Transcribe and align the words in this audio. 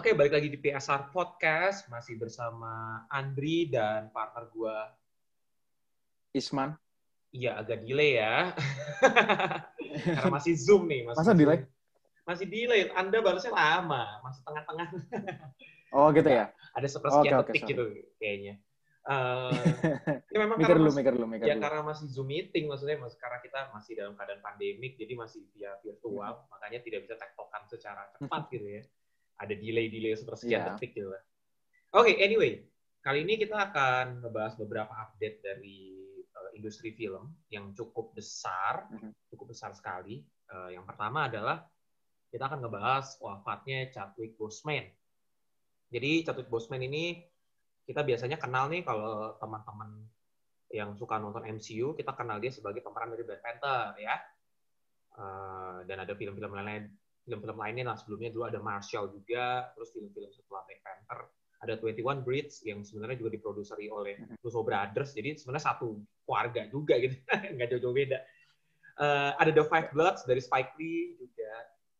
Oke, 0.00 0.16
balik 0.16 0.32
lagi 0.32 0.48
di 0.48 0.56
PSR 0.56 1.12
Podcast. 1.12 1.84
Masih 1.92 2.16
bersama 2.16 3.04
Andri 3.12 3.68
dan 3.68 4.08
partner 4.08 4.48
gue. 4.48 4.76
Isman. 6.32 6.72
Iya, 7.28 7.60
agak 7.60 7.84
delay 7.84 8.16
ya. 8.16 8.56
Karena 10.16 10.32
masih 10.32 10.56
Zoom 10.56 10.88
nih. 10.88 11.04
Masih 11.04 11.20
Masa 11.20 11.32
Zoom. 11.36 11.40
delay? 11.44 11.58
Masih 12.24 12.46
delay. 12.48 12.88
Anda 12.96 13.20
balasnya 13.20 13.52
lama. 13.52 14.24
Masih 14.24 14.40
tengah-tengah. 14.40 14.88
Oh 15.90 16.06
gitu 16.14 16.30
ya? 16.30 16.54
Ada 16.78 16.86
sepersekian 16.86 17.34
Oke, 17.36 17.42
oke, 17.42 17.48
detik 17.50 17.62
sorry. 17.66 17.70
gitu 17.74 17.84
kayaknya. 18.16 18.54
Eh, 19.00 20.20
ya 20.30 20.38
memang 20.44 20.60
mikir 20.60 20.76
karena 20.76 20.80
dulu, 20.84 20.92
masih- 20.92 21.00
mikir 21.00 21.12
dulu, 21.16 21.26
mikir 21.26 21.44
ya 21.48 21.54
dulu. 21.56 21.64
karena 21.64 21.80
masih 21.82 22.06
Zoom 22.12 22.28
meeting 22.28 22.64
maksudnya 22.68 23.00
mas 23.00 23.16
karena 23.16 23.40
kita 23.40 23.60
masih 23.72 23.92
dalam 23.96 24.12
keadaan 24.12 24.44
pandemik 24.44 24.92
jadi 25.00 25.12
masih 25.16 25.40
via 25.50 25.72
virtual 25.80 26.32
Hmm. 26.36 26.46
makanya 26.52 26.84
tidak 26.84 27.08
bisa 27.08 27.16
tektokan 27.16 27.64
secara 27.66 28.12
cepat 28.12 28.42
gitu 28.52 28.66
ya 28.68 28.84
ada 29.40 29.54
delay-delay 29.56 30.12
sepersekian 30.12 30.60
Iya. 30.60 30.68
detik 30.76 30.92
gitu 30.92 31.08
lah. 31.08 31.22
Oke, 31.96 32.20
anyway, 32.20 32.60
kali 33.00 33.24
ini 33.24 33.40
kita 33.40 33.56
akan 33.72 34.20
ngebahas 34.20 34.54
beberapa 34.60 34.92
update 34.92 35.40
dari 35.40 35.96
uh, 36.36 36.52
industri 36.54 36.92
film 36.92 37.32
yang 37.48 37.72
cukup 37.72 38.12
besar, 38.12 38.86
Mhm. 38.92 39.10
cukup 39.32 39.56
besar 39.56 39.72
sekali. 39.72 40.20
Uh, 40.52 40.70
yang 40.70 40.84
pertama 40.84 41.26
adalah 41.26 41.64
kita 42.30 42.46
akan 42.46 42.62
ngebahas 42.62 43.18
wafatnya 43.18 43.90
Chadwick 43.90 44.38
Boseman. 44.38 44.86
Jadi 45.90 46.22
Chadwick 46.22 46.46
Boseman 46.46 46.84
ini 46.84 47.18
kita 47.82 48.06
biasanya 48.06 48.38
kenal 48.38 48.70
nih 48.70 48.86
kalau 48.86 49.34
teman-teman 49.42 50.06
yang 50.70 50.94
suka 50.94 51.18
nonton 51.18 51.42
MCU, 51.42 51.98
kita 51.98 52.14
kenal 52.14 52.38
dia 52.38 52.54
sebagai 52.54 52.78
pemeran 52.78 53.10
dari 53.10 53.26
Black 53.26 53.42
Panther 53.42 53.98
ya. 53.98 54.14
Uh, 55.18 55.82
dan 55.90 56.06
ada 56.06 56.14
film-film 56.14 56.54
lain 56.54 56.86
film-film 57.30 57.54
lainnya 57.54 57.94
lah 57.94 57.96
sebelumnya 57.96 58.34
dulu 58.34 58.50
ada 58.50 58.58
Marshall 58.58 59.14
juga, 59.14 59.70
terus 59.78 59.94
film-film 59.94 60.30
setelah 60.34 60.66
Black 60.66 60.82
Panther 60.82 61.20
ada 61.60 61.76
21 61.78 62.26
Bridge 62.26 62.64
yang 62.64 62.82
sebenarnya 62.82 63.20
juga 63.20 63.30
diproduseri 63.36 63.86
oleh 63.92 64.18
Russo 64.42 64.66
Brothers, 64.66 65.14
jadi 65.14 65.38
sebenarnya 65.38 65.64
satu 65.70 66.02
keluarga 66.26 66.66
juga 66.66 66.98
gitu, 66.98 67.14
nggak 67.54 67.68
jauh-jauh 67.76 67.94
beda. 67.94 68.18
Uh, 69.00 69.32
ada 69.38 69.50
The 69.54 69.64
Five 69.64 69.94
Bloods 69.94 70.26
dari 70.26 70.42
Spike 70.42 70.74
Lee 70.80 71.14
juga, 71.20 71.52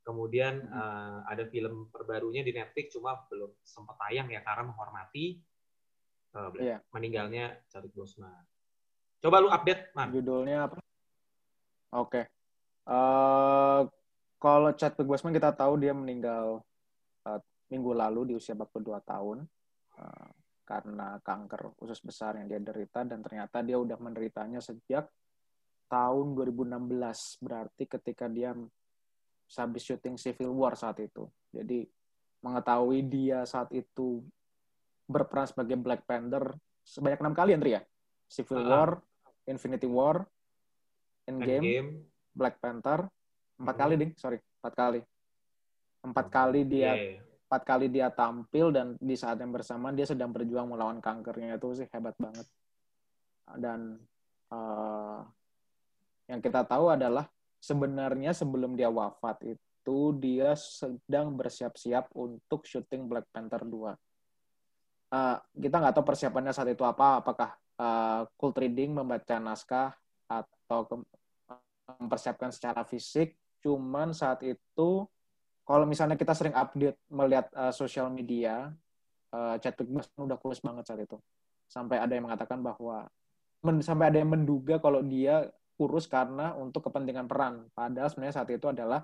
kemudian 0.03 0.67
uh, 0.75 1.23
ada 1.31 1.47
film 1.47 1.87
terbarunya 1.95 2.43
di 2.43 2.51
Netflix 2.51 2.97
cuma 2.99 3.21
belum 3.31 3.55
sempat 3.63 3.95
tayang 4.01 4.27
ya 4.33 4.43
karena 4.43 4.67
menghormati 4.67 5.39
uh, 6.35 6.51
Iya. 6.59 6.83
meninggalnya 6.91 7.63
Chadwick 7.71 7.95
Boseman. 7.95 8.43
Coba 9.21 9.45
lu 9.45 9.53
update, 9.53 9.93
Man. 9.93 10.09
Judulnya 10.11 10.67
apa? 10.67 10.81
Oke. 11.93 12.25
Eh, 12.91 13.81
kalau 14.41 14.73
Chadwick 14.73 15.07
Boseman 15.07 15.37
kita 15.37 15.53
tahu 15.53 15.77
dia 15.77 15.93
meninggal 15.93 16.65
eh, 17.29 17.41
minggu 17.69 17.93
lalu 17.93 18.33
di 18.33 18.35
usia 18.35 18.57
42 18.57 19.05
tahun 19.05 19.45
eh, 20.01 20.29
karena 20.65 21.21
kanker 21.21 21.77
usus 21.85 22.01
besar 22.01 22.41
yang 22.41 22.49
dia 22.49 22.63
derita 22.63 23.05
dan 23.05 23.21
ternyata 23.21 23.61
dia 23.61 23.77
udah 23.77 24.01
menderitanya 24.01 24.65
sejak 24.65 25.07
tahun 25.91 26.39
2016 26.39 27.43
berarti 27.43 27.85
ketika 27.85 28.31
dia 28.31 28.55
habis 29.59 29.83
syuting 29.83 30.15
Civil 30.15 30.55
War 30.55 30.79
saat 30.79 31.03
itu. 31.03 31.27
Jadi 31.51 31.83
mengetahui 32.47 33.03
dia 33.11 33.43
saat 33.43 33.75
itu 33.75 34.23
berperan 35.11 35.51
sebagai 35.51 35.75
Black 35.75 36.07
Panther 36.07 36.55
sebanyak 36.87 37.19
enam 37.19 37.35
kali 37.35 37.51
Andri 37.59 37.75
ya? 37.75 37.83
Civil 38.31 38.63
Ah. 38.63 38.67
War, 38.71 38.91
Infinity 39.51 39.91
War, 39.91 40.23
Endgame, 41.27 41.67
Endgame. 41.67 41.91
Black 42.31 42.63
Panther, 42.63 43.11
empat 43.61 43.77
kali 43.77 43.95
ding, 44.01 44.13
sorry, 44.17 44.41
empat 44.65 44.75
kali. 44.75 45.01
Empat 46.01 46.27
kali 46.33 46.61
dia, 46.65 46.97
empat 47.45 47.63
kali 47.69 47.87
dia 47.93 48.09
tampil 48.09 48.73
dan 48.73 48.97
di 48.97 49.13
saat 49.15 49.37
yang 49.37 49.53
bersamaan 49.53 49.93
dia 49.93 50.09
sedang 50.09 50.33
berjuang 50.33 50.73
melawan 50.73 50.99
kankernya 50.99 51.61
itu 51.61 51.85
sih 51.85 51.87
hebat 51.93 52.17
banget. 52.17 52.49
Dan 53.61 54.01
eh, 54.49 55.19
yang 56.33 56.41
kita 56.41 56.65
tahu 56.65 56.89
adalah 56.89 57.29
sebenarnya 57.61 58.33
sebelum 58.33 58.81
dia 58.81 58.89
wafat 58.89 59.45
itu 59.45 59.99
dia 60.17 60.57
sedang 60.57 61.37
bersiap-siap 61.37 62.17
untuk 62.17 62.65
syuting 62.65 63.05
Black 63.05 63.29
Panther 63.29 63.61
2. 63.61 63.93
Eh, 65.13 65.37
kita 65.69 65.77
nggak 65.85 65.95
tahu 66.01 66.07
persiapannya 66.09 66.57
saat 66.57 66.73
itu 66.73 66.87
apa, 66.89 67.21
apakah 67.21 67.51
eh, 67.77 68.23
cold 68.41 68.57
reading, 68.57 68.97
membaca 68.97 69.37
naskah, 69.37 69.93
atau 70.31 71.03
mempersiapkan 71.99 72.55
secara 72.55 72.87
fisik. 72.87 73.35
Cuman 73.61 74.17
saat 74.17 74.41
itu, 74.43 75.05
kalau 75.65 75.85
misalnya 75.85 76.17
kita 76.17 76.33
sering 76.33 76.57
update 76.57 76.97
melihat 77.13 77.47
eh, 77.53 77.73
sosial 77.73 78.09
media, 78.09 78.73
eh, 79.31 79.57
Chadwick 79.61 79.89
Boseman 79.89 80.27
udah 80.27 80.39
kurus 80.41 80.61
banget 80.65 80.85
saat 80.89 81.01
itu. 81.05 81.17
Sampai 81.71 82.01
ada 82.03 82.11
yang 82.11 82.27
mengatakan 82.27 82.59
bahwa, 82.65 83.07
men- 83.63 83.85
sampai 83.85 84.11
ada 84.11 84.19
yang 84.19 84.33
menduga 84.33 84.83
kalau 84.83 85.05
dia 85.05 85.47
kurus 85.79 86.11
karena 86.11 86.53
untuk 86.59 86.91
kepentingan 86.91 87.25
peran. 87.31 87.69
Padahal 87.73 88.09
sebenarnya 88.11 88.37
saat 88.43 88.51
itu 88.53 88.67
adalah 88.69 89.01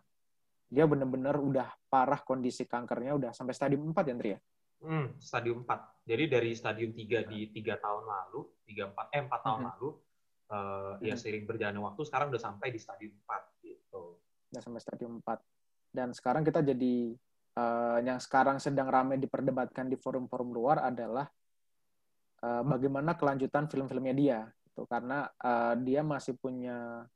dia 0.66 0.82
benar-benar 0.82 1.38
udah 1.38 1.68
parah 1.86 2.18
kondisi 2.26 2.66
kankernya, 2.66 3.14
udah 3.14 3.30
sampai 3.30 3.54
stadium 3.54 3.94
4 3.94 4.02
ya, 4.02 4.12
Andri 4.12 4.30
ya? 4.34 4.40
Hmm, 4.82 5.16
stadium 5.22 5.64
4. 5.64 6.04
Jadi 6.04 6.24
dari 6.28 6.50
stadium 6.52 6.92
3 6.92 7.24
di 7.24 7.48
3 7.48 7.80
tahun 7.80 8.04
lalu, 8.04 8.40
3 8.66 8.92
4 8.92 9.06
eh 9.14 9.22
4 9.24 9.40
tahun 9.40 9.60
Mhm. 9.62 9.68
lalu 9.72 9.88
eh, 10.46 10.94
ya 11.10 11.14
Mhm. 11.16 11.22
seiring 11.26 11.44
berjalannya 11.48 11.82
waktu 11.82 12.02
sekarang 12.06 12.30
udah 12.30 12.38
sampai 12.38 12.70
di 12.70 12.78
stadium 12.78 13.18
4 13.18 13.50
gitu. 13.50 13.55
Udah 14.52 14.62
sampai 14.62 14.80
stadium 14.82 15.18
4. 15.22 15.40
Dan 15.90 16.12
sekarang 16.12 16.42
kita 16.44 16.60
jadi 16.60 17.14
eh, 17.56 17.98
yang 18.04 18.18
sekarang 18.20 18.60
sedang 18.60 18.88
ramai 18.90 19.16
diperdebatkan 19.16 19.88
di 19.88 19.96
forum-forum 19.96 20.50
luar 20.52 20.84
adalah 20.84 21.26
eh, 22.42 22.62
bagaimana 22.62 23.16
kelanjutan 23.16 23.66
film-filmnya 23.66 24.14
dia. 24.14 24.38
Gitu. 24.66 24.84
Karena 24.86 25.26
eh, 25.28 25.74
dia 25.82 26.00
masih 26.04 26.36
punya 26.36 27.06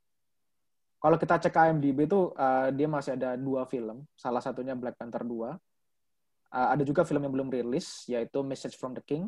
kalau 1.01 1.17
kita 1.17 1.41
cek 1.41 1.57
IMDb 1.57 2.05
itu 2.05 2.29
eh, 2.37 2.69
dia 2.77 2.85
masih 2.85 3.17
ada 3.17 3.33
dua 3.33 3.65
film, 3.65 4.05
salah 4.13 4.37
satunya 4.37 4.77
Black 4.77 5.01
Panther 5.01 5.25
2. 5.25 5.57
Eh, 6.51 6.67
ada 6.77 6.83
juga 6.85 7.01
film 7.01 7.25
yang 7.25 7.33
belum 7.33 7.49
rilis 7.49 8.05
yaitu 8.05 8.45
Message 8.45 8.77
from 8.77 8.93
the 8.93 9.01
King. 9.01 9.25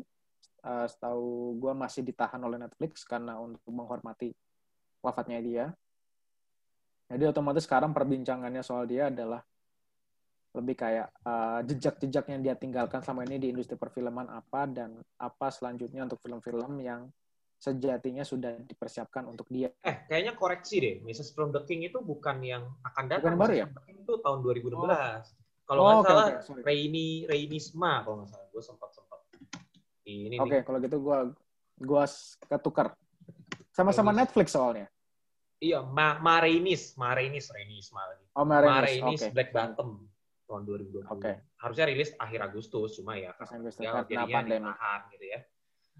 Eh, 0.62 0.86
setahu 0.86 1.58
gue 1.58 1.72
masih 1.74 2.06
ditahan 2.06 2.38
oleh 2.46 2.62
Netflix 2.62 3.02
karena 3.02 3.42
untuk 3.42 3.66
menghormati 3.74 4.30
wafatnya 5.02 5.42
dia. 5.42 5.66
Jadi 7.08 7.24
otomatis 7.28 7.64
sekarang 7.68 7.92
perbincangannya 7.92 8.64
soal 8.64 8.88
dia 8.88 9.12
adalah 9.12 9.44
lebih 10.54 10.78
kayak 10.78 11.10
uh, 11.26 11.60
jejak-jejak 11.66 12.30
yang 12.30 12.40
dia 12.40 12.54
tinggalkan 12.54 13.02
selama 13.02 13.26
ini 13.26 13.42
di 13.42 13.50
industri 13.50 13.74
perfilman 13.74 14.30
apa 14.30 14.70
dan 14.70 15.02
apa 15.18 15.50
selanjutnya 15.50 16.06
untuk 16.06 16.22
film-film 16.22 16.78
yang 16.78 17.10
sejatinya 17.58 18.22
sudah 18.22 18.60
dipersiapkan 18.62 19.24
untuk 19.26 19.48
dia. 19.50 19.72
Eh, 19.82 20.04
kayaknya 20.06 20.36
koreksi 20.38 20.78
deh. 20.78 20.94
Mrs. 21.02 21.32
from 21.34 21.50
the 21.50 21.64
King 21.66 21.82
itu 21.88 21.98
bukan 21.98 22.38
yang 22.44 22.70
akan 22.86 23.04
datang. 23.10 23.34
Bukan 23.34 23.40
baru 23.40 23.54
ya? 23.56 23.66
itu 23.88 24.12
tahun 24.20 24.38
2016. 24.44 25.44
Kalau 25.64 25.80
Oh, 25.80 25.88
nggak 25.88 25.98
oke, 25.98 26.08
salah, 26.12 26.26
oke, 26.28 26.42
sorry. 26.44 26.60
Reini 26.62 27.08
Reinisma 27.24 28.04
kalau 28.04 28.20
nggak 28.22 28.30
salah. 28.36 28.46
Gue 28.52 28.62
sempat 28.62 28.90
sempat 28.92 29.20
ini 30.04 30.36
Oke, 30.36 30.60
nih. 30.60 30.62
kalau 30.62 30.78
gitu 30.84 30.96
gua 31.00 31.18
gua 31.80 32.04
ketukar. 32.46 32.86
Sama-sama. 33.72 34.12
Netflix 34.14 34.52
soalnya. 34.54 34.86
Iya, 35.58 35.80
Ma 35.86 36.18
Mareinis, 36.18 36.98
Mareinis, 36.98 37.48
Reinisma 37.48 38.02
lagi. 38.04 38.26
Oh, 38.34 38.44
Marenis. 38.44 38.72
Mareinis 39.00 39.22
Oke. 39.22 39.32
Black 39.32 39.50
Bottom 39.54 39.90
tahun 40.44 40.62
2020. 40.66 41.08
Oke. 41.08 41.32
Harusnya 41.56 41.86
rilis 41.88 42.10
akhir 42.20 42.40
Agustus, 42.44 43.00
cuma 43.00 43.16
ya 43.16 43.32
Agustus, 43.32 43.80
ya, 43.80 43.90
karena 43.96 44.04
jadinya 44.04 44.40
ditahan 44.44 45.00
gitu 45.14 45.24
ya. 45.24 45.40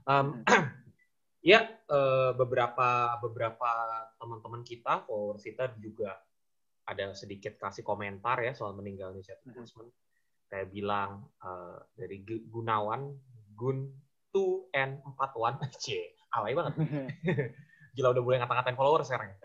Um, 0.05 0.27
Hmm. 0.45 0.45
ya 1.55 1.61
eh, 1.71 2.31
beberapa 2.37 2.89
beberapa 3.21 3.71
teman-teman 4.21 4.61
kita, 4.63 5.07
followers 5.09 5.45
kita 5.45 5.73
juga 5.81 6.19
ada 6.85 7.17
sedikit 7.17 7.57
kasih 7.57 7.81
komentar 7.81 8.45
ya 8.45 8.53
soal 8.53 8.77
meninggalnya 8.77 9.25
Chadwick 9.25 9.57
Hmm. 9.57 9.65
Boseman. 9.65 9.89
Kayak 10.53 10.69
bilang 10.77 11.11
eh, 11.41 11.79
dari 11.97 12.21
Gu- 12.21 12.45
Gunawan, 12.53 13.17
Gun 13.57 13.89
2 14.29 14.77
n 14.77 14.91
41 15.09 15.73
C, 15.79 15.87
alay 16.35 16.53
banget. 16.53 16.75
Gila 17.95 18.11
udah 18.11 18.23
mulai 18.23 18.39
ngata-ngatain 18.43 18.75
followers 18.75 19.07
sekarang. 19.07 19.31
ya. 19.31 19.39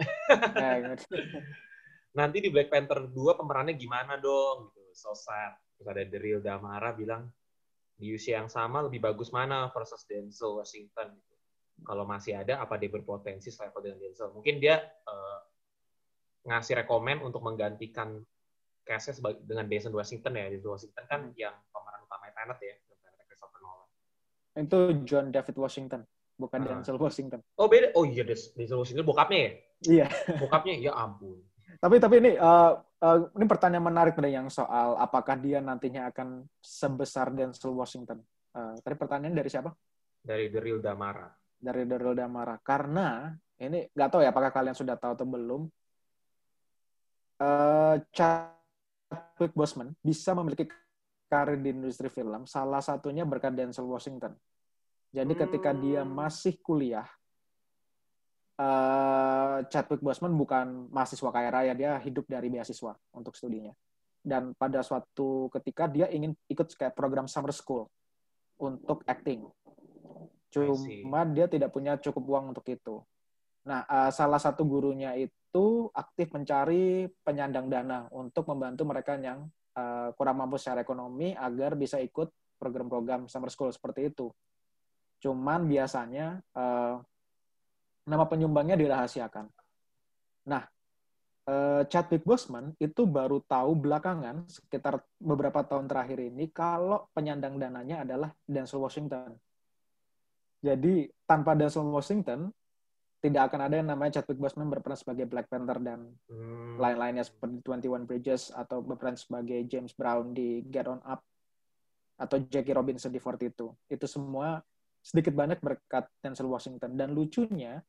Ngerti. 0.90 1.18
nanti 2.10 2.42
di 2.42 2.50
Black 2.50 2.74
Panther 2.74 3.06
2 3.06 3.14
pemerannya 3.38 3.78
gimana 3.78 4.18
dong 4.18 4.74
gitu 4.74 4.82
so 4.98 5.14
sad 5.14 5.54
terus 5.78 5.88
ada 5.94 6.02
Daryl 6.10 6.42
Damara 6.42 6.90
bilang 6.92 7.30
di 7.94 8.10
usia 8.12 8.42
yang 8.42 8.50
sama 8.50 8.82
lebih 8.82 8.98
bagus 8.98 9.30
mana 9.30 9.70
versus 9.70 10.10
Denzel 10.10 10.58
Washington 10.58 11.14
gitu. 11.14 11.36
kalau 11.86 12.10
masih 12.10 12.34
ada 12.34 12.66
apa 12.66 12.82
dia 12.82 12.90
berpotensi 12.90 13.54
selevel 13.54 13.86
dengan 13.86 14.00
Denzel 14.02 14.34
mungkin 14.34 14.58
dia 14.58 14.82
eh, 14.82 15.40
ngasih 16.50 16.82
rekomen 16.82 17.22
untuk 17.22 17.46
menggantikan 17.46 18.18
case 18.82 19.14
dengan 19.46 19.70
Denzel 19.70 19.94
Washington 19.94 20.34
ya 20.34 20.50
Denzel 20.50 20.74
Washington 20.74 21.04
kan 21.06 21.22
Hmm. 21.30 21.38
yang 21.38 21.54
pemeran 21.70 22.02
utama 22.04 22.26
Tenet 22.34 22.58
ya 22.58 22.76
Christopher 23.30 23.60
Nolan 23.62 23.88
Itu 24.58 24.80
John 25.06 25.30
David 25.30 25.56
Washington, 25.56 26.02
bukan 26.40 26.64
Ah. 26.64 26.80
Denzel 26.80 26.96
Washington. 26.96 27.44
oh 27.60 27.68
beda 27.68 27.92
oh 28.00 28.08
iya 28.08 28.24
Denzel 28.24 28.80
Washington 28.80 29.04
bokapnya 29.04 29.40
ya 29.44 29.52
Iya. 29.80 30.08
bokapnya 30.40 30.74
ya 30.80 30.92
ampun 30.96 31.44
tapi 31.80 31.96
tapi 31.96 32.16
ini 32.20 32.32
uh, 32.36 32.76
uh, 32.76 33.18
ini 33.40 33.46
pertanyaan 33.48 33.88
menarik 33.88 34.20
nih 34.20 34.36
yang 34.36 34.52
soal 34.52 35.00
apakah 35.00 35.40
dia 35.40 35.64
nantinya 35.64 36.12
akan 36.12 36.44
sebesar 36.60 37.32
Denzel 37.32 37.72
Washington. 37.72 38.20
Uh, 38.52 38.76
tadi 38.84 39.00
pertanyaan 39.00 39.32
dari 39.32 39.48
siapa? 39.48 39.72
Dari 40.20 40.52
Daryl 40.52 40.84
Damara. 40.84 41.32
Dari 41.56 41.88
Daryl 41.88 42.12
Damara. 42.20 42.60
Karena 42.60 43.32
ini 43.64 43.88
nggak 43.96 44.10
tahu 44.12 44.20
ya 44.28 44.36
apakah 44.36 44.52
kalian 44.52 44.76
sudah 44.76 45.00
tahu 45.00 45.16
atau 45.16 45.28
belum. 45.30 45.62
Uh, 47.40 47.96
Chadwick 48.12 49.56
Boseman 49.56 49.96
bisa 50.04 50.36
memiliki 50.36 50.68
karir 51.32 51.56
di 51.64 51.72
industri 51.72 52.12
film. 52.12 52.44
Salah 52.44 52.84
satunya 52.84 53.24
berkat 53.24 53.56
Denzel 53.56 53.88
Washington. 53.88 54.36
Jadi 55.10 55.34
ketika 55.34 55.74
dia 55.74 56.06
hmm. 56.06 56.12
masih 56.14 56.54
kuliah, 56.62 57.08
uh, 58.62 59.66
Chadwick 59.68 60.06
Boseman 60.06 60.34
bukan 60.38 60.90
mahasiswa 60.94 61.30
kaya 61.34 61.50
raya, 61.50 61.74
dia 61.74 61.98
hidup 61.98 62.30
dari 62.30 62.54
beasiswa 62.54 62.94
untuk 63.16 63.34
studinya. 63.34 63.74
Dan 64.22 64.54
pada 64.54 64.86
suatu 64.86 65.50
ketika 65.50 65.90
dia 65.90 66.12
ingin 66.12 66.36
ikut 66.46 66.68
kayak 66.78 66.94
program 66.94 67.26
summer 67.26 67.56
school 67.56 67.90
untuk 68.62 69.02
acting. 69.10 69.50
Cuma 70.54 71.26
dia 71.30 71.50
tidak 71.50 71.74
punya 71.74 71.98
cukup 71.98 72.24
uang 72.26 72.46
untuk 72.54 72.66
itu. 72.70 73.02
Nah, 73.66 73.86
uh, 73.90 74.12
salah 74.14 74.38
satu 74.38 74.66
gurunya 74.66 75.14
itu 75.18 75.90
aktif 75.94 76.30
mencari 76.34 77.10
penyandang 77.26 77.70
dana 77.70 78.06
untuk 78.14 78.46
membantu 78.46 78.86
mereka 78.86 79.18
yang 79.18 79.50
uh, 79.74 80.14
kurang 80.14 80.38
mampu 80.38 80.62
secara 80.62 80.86
ekonomi 80.86 81.34
agar 81.34 81.74
bisa 81.74 81.98
ikut 81.98 82.30
program-program 82.60 83.26
summer 83.32 83.50
school 83.50 83.72
seperti 83.72 84.12
itu. 84.14 84.30
Cuman 85.20 85.68
biasanya 85.68 86.40
uh, 86.56 87.00
nama 88.10 88.26
penyumbangnya 88.26 88.74
dirahasiakan. 88.74 89.46
Nah, 90.50 90.66
eh, 91.46 91.82
Chadwick 91.86 92.26
Boseman 92.26 92.74
itu 92.82 93.06
baru 93.06 93.38
tahu 93.46 93.78
belakangan 93.78 94.50
sekitar 94.50 95.06
beberapa 95.22 95.62
tahun 95.62 95.86
terakhir 95.86 96.18
ini 96.26 96.50
kalau 96.50 97.06
penyandang 97.14 97.62
dananya 97.62 98.02
adalah 98.02 98.34
Denzel 98.50 98.82
Washington. 98.82 99.38
Jadi 100.60 101.06
tanpa 101.30 101.54
Denzel 101.54 101.86
Washington 101.86 102.50
tidak 103.20 103.52
akan 103.52 103.68
ada 103.68 103.76
yang 103.78 103.88
namanya 103.92 104.20
Chadwick 104.20 104.40
Boseman 104.40 104.72
berperan 104.72 104.96
sebagai 104.96 105.28
Black 105.28 105.52
Panther 105.52 105.78
dan 105.84 106.08
hmm. 106.32 106.80
lain-lainnya 106.80 107.28
seperti 107.28 107.60
21 107.68 108.08
Bridges 108.08 108.50
atau 108.56 108.80
berperan 108.80 109.20
sebagai 109.20 109.60
James 109.68 109.92
Brown 109.92 110.32
di 110.32 110.64
Get 110.72 110.88
On 110.88 111.04
Up 111.04 111.20
atau 112.16 112.38
Jackie 112.48 112.72
Robinson 112.76 113.12
di 113.12 113.20
42. 113.20 113.92
Itu 113.92 114.06
semua 114.08 114.64
sedikit 115.00 115.34
banyak 115.34 115.64
berkat 115.64 116.08
Denzel 116.20 116.52
Washington 116.52 116.96
dan 117.00 117.16
lucunya 117.16 117.80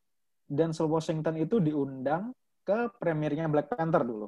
Denzel 0.47 0.91
Washington 0.91 1.39
itu 1.39 1.63
diundang 1.63 2.35
ke 2.61 2.91
premiernya 2.99 3.47
Black 3.47 3.71
Panther 3.71 4.03
dulu. 4.03 4.27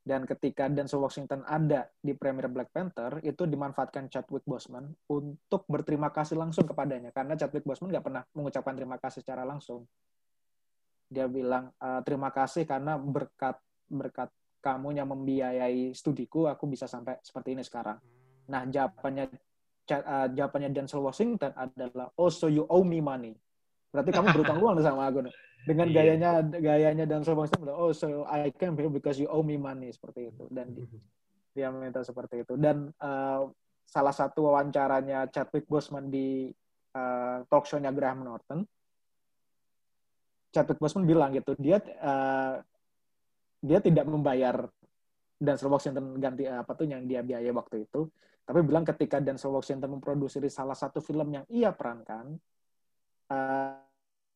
Dan 0.00 0.24
ketika 0.24 0.66
Denzel 0.72 1.02
Washington 1.04 1.44
ada 1.44 1.84
di 2.00 2.16
premier 2.16 2.48
Black 2.48 2.72
Panther, 2.72 3.20
itu 3.20 3.44
dimanfaatkan 3.44 4.08
Chadwick 4.08 4.48
Boseman 4.48 4.88
untuk 5.12 5.68
berterima 5.68 6.08
kasih 6.08 6.40
langsung 6.40 6.64
kepadanya. 6.64 7.12
Karena 7.12 7.36
Chadwick 7.36 7.68
Boseman 7.68 7.92
nggak 7.92 8.04
pernah 8.08 8.22
mengucapkan 8.32 8.74
terima 8.74 8.96
kasih 8.96 9.20
secara 9.20 9.44
langsung. 9.44 9.84
Dia 11.10 11.28
bilang, 11.28 11.68
e, 11.76 11.88
terima 12.06 12.32
kasih 12.32 12.64
karena 12.64 12.96
berkat 12.96 13.60
berkat 13.90 14.32
kamu 14.64 14.96
yang 14.96 15.08
membiayai 15.12 15.92
studiku, 15.92 16.48
aku 16.48 16.64
bisa 16.64 16.88
sampai 16.88 17.20
seperti 17.20 17.52
ini 17.58 17.62
sekarang. 17.64 18.00
Nah, 18.48 18.64
jawabannya 18.64 19.28
uh, 19.98 20.28
jawabannya 20.30 20.70
Denzel 20.70 21.02
Washington 21.02 21.50
adalah, 21.58 22.14
oh 22.14 22.30
so 22.30 22.46
you 22.46 22.62
owe 22.70 22.86
me 22.86 23.02
money. 23.02 23.34
Berarti 23.90 24.14
kamu 24.14 24.30
berutang 24.30 24.62
luang 24.62 24.78
sama 24.86 25.10
aku. 25.10 25.26
Dengan 25.66 25.90
iya. 25.90 25.96
gayanya 26.16 26.30
gayanya 26.46 27.04
dan 27.04 27.26
bilang, 27.26 27.74
oh 27.74 27.90
so 27.90 28.22
I 28.30 28.54
came 28.54 28.78
here 28.78 28.88
because 28.88 29.18
you 29.18 29.26
owe 29.26 29.42
me 29.42 29.58
money 29.58 29.90
seperti 29.90 30.30
itu. 30.30 30.46
Dan 30.48 30.78
mm-hmm. 30.78 31.00
dia 31.58 31.68
minta 31.74 32.06
seperti 32.06 32.46
itu. 32.46 32.54
Dan 32.54 32.94
uh, 33.02 33.50
salah 33.82 34.14
satu 34.14 34.46
wawancaranya 34.46 35.26
Chadwick 35.34 35.66
Boseman 35.66 36.06
di 36.06 36.54
uh, 36.94 37.42
talk 37.50 37.66
show-nya 37.66 37.90
Graham 37.90 38.22
Norton, 38.22 38.62
Chadwick 40.54 40.78
Boseman 40.78 41.06
bilang 41.06 41.34
gitu, 41.34 41.58
dia 41.58 41.82
uh, 41.98 42.62
dia 43.60 43.78
tidak 43.82 44.06
membayar 44.08 44.66
dan 45.40 45.56
Washington 45.56 46.20
ganti 46.20 46.44
apa 46.44 46.76
tuh 46.76 46.84
yang 46.84 47.08
dia 47.08 47.24
biaya 47.24 47.48
waktu 47.56 47.88
itu, 47.88 48.12
tapi 48.44 48.60
bilang 48.60 48.84
ketika 48.84 49.24
dan 49.24 49.40
Washington 49.40 49.96
memproduksi 49.96 50.36
salah 50.52 50.76
satu 50.76 51.00
film 51.00 51.32
yang 51.32 51.48
ia 51.48 51.72
perankan, 51.72 52.36
uh, 53.32 53.80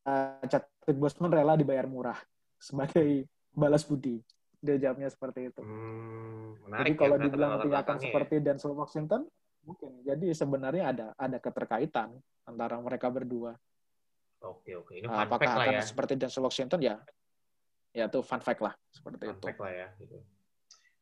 uh, 0.09 0.43
Chadwick 0.49 0.97
Boseman 0.97 1.29
rela 1.29 1.53
dibayar 1.53 1.85
murah 1.85 2.17
sebagai 2.57 3.29
balas 3.53 3.85
budi. 3.85 4.17
Dia 4.65 4.81
jawabnya 4.81 5.13
seperti 5.13 5.53
itu. 5.53 5.61
Hmm, 5.61 6.57
menarik 6.65 6.97
Jadi 6.97 6.97
ya, 6.97 7.01
kalau 7.05 7.15
ya, 7.15 7.21
dibilang 7.21 7.49
nantinya 7.53 7.79
akan 7.85 7.97
seperti 8.01 8.35
Denzel 8.41 8.73
Washington, 8.73 9.21
mungkin. 9.61 9.91
Jadi 10.01 10.27
sebenarnya 10.33 10.83
ada 10.89 11.05
ada 11.21 11.37
keterkaitan 11.37 12.17
antara 12.49 12.81
mereka 12.81 13.13
berdua. 13.13 13.53
Oke 14.41 14.73
oke. 14.73 14.97
Ini 14.97 15.05
fun 15.05 15.21
Apakah 15.21 15.45
fact 15.45 15.57
lah 15.57 15.65
akan 15.69 15.77
ya. 15.77 15.83
seperti 15.85 16.13
Denzel 16.17 16.41
Washington 16.41 16.79
ya? 16.81 16.97
Ya 17.93 18.09
itu 18.09 18.19
fun 18.25 18.41
fact 18.41 18.61
lah 18.65 18.73
seperti 18.89 19.29
fun 19.29 19.37
itu. 19.37 19.45
Fact 19.45 19.61
lah 19.61 19.71
ya. 19.71 19.87
Gitu. 20.01 20.17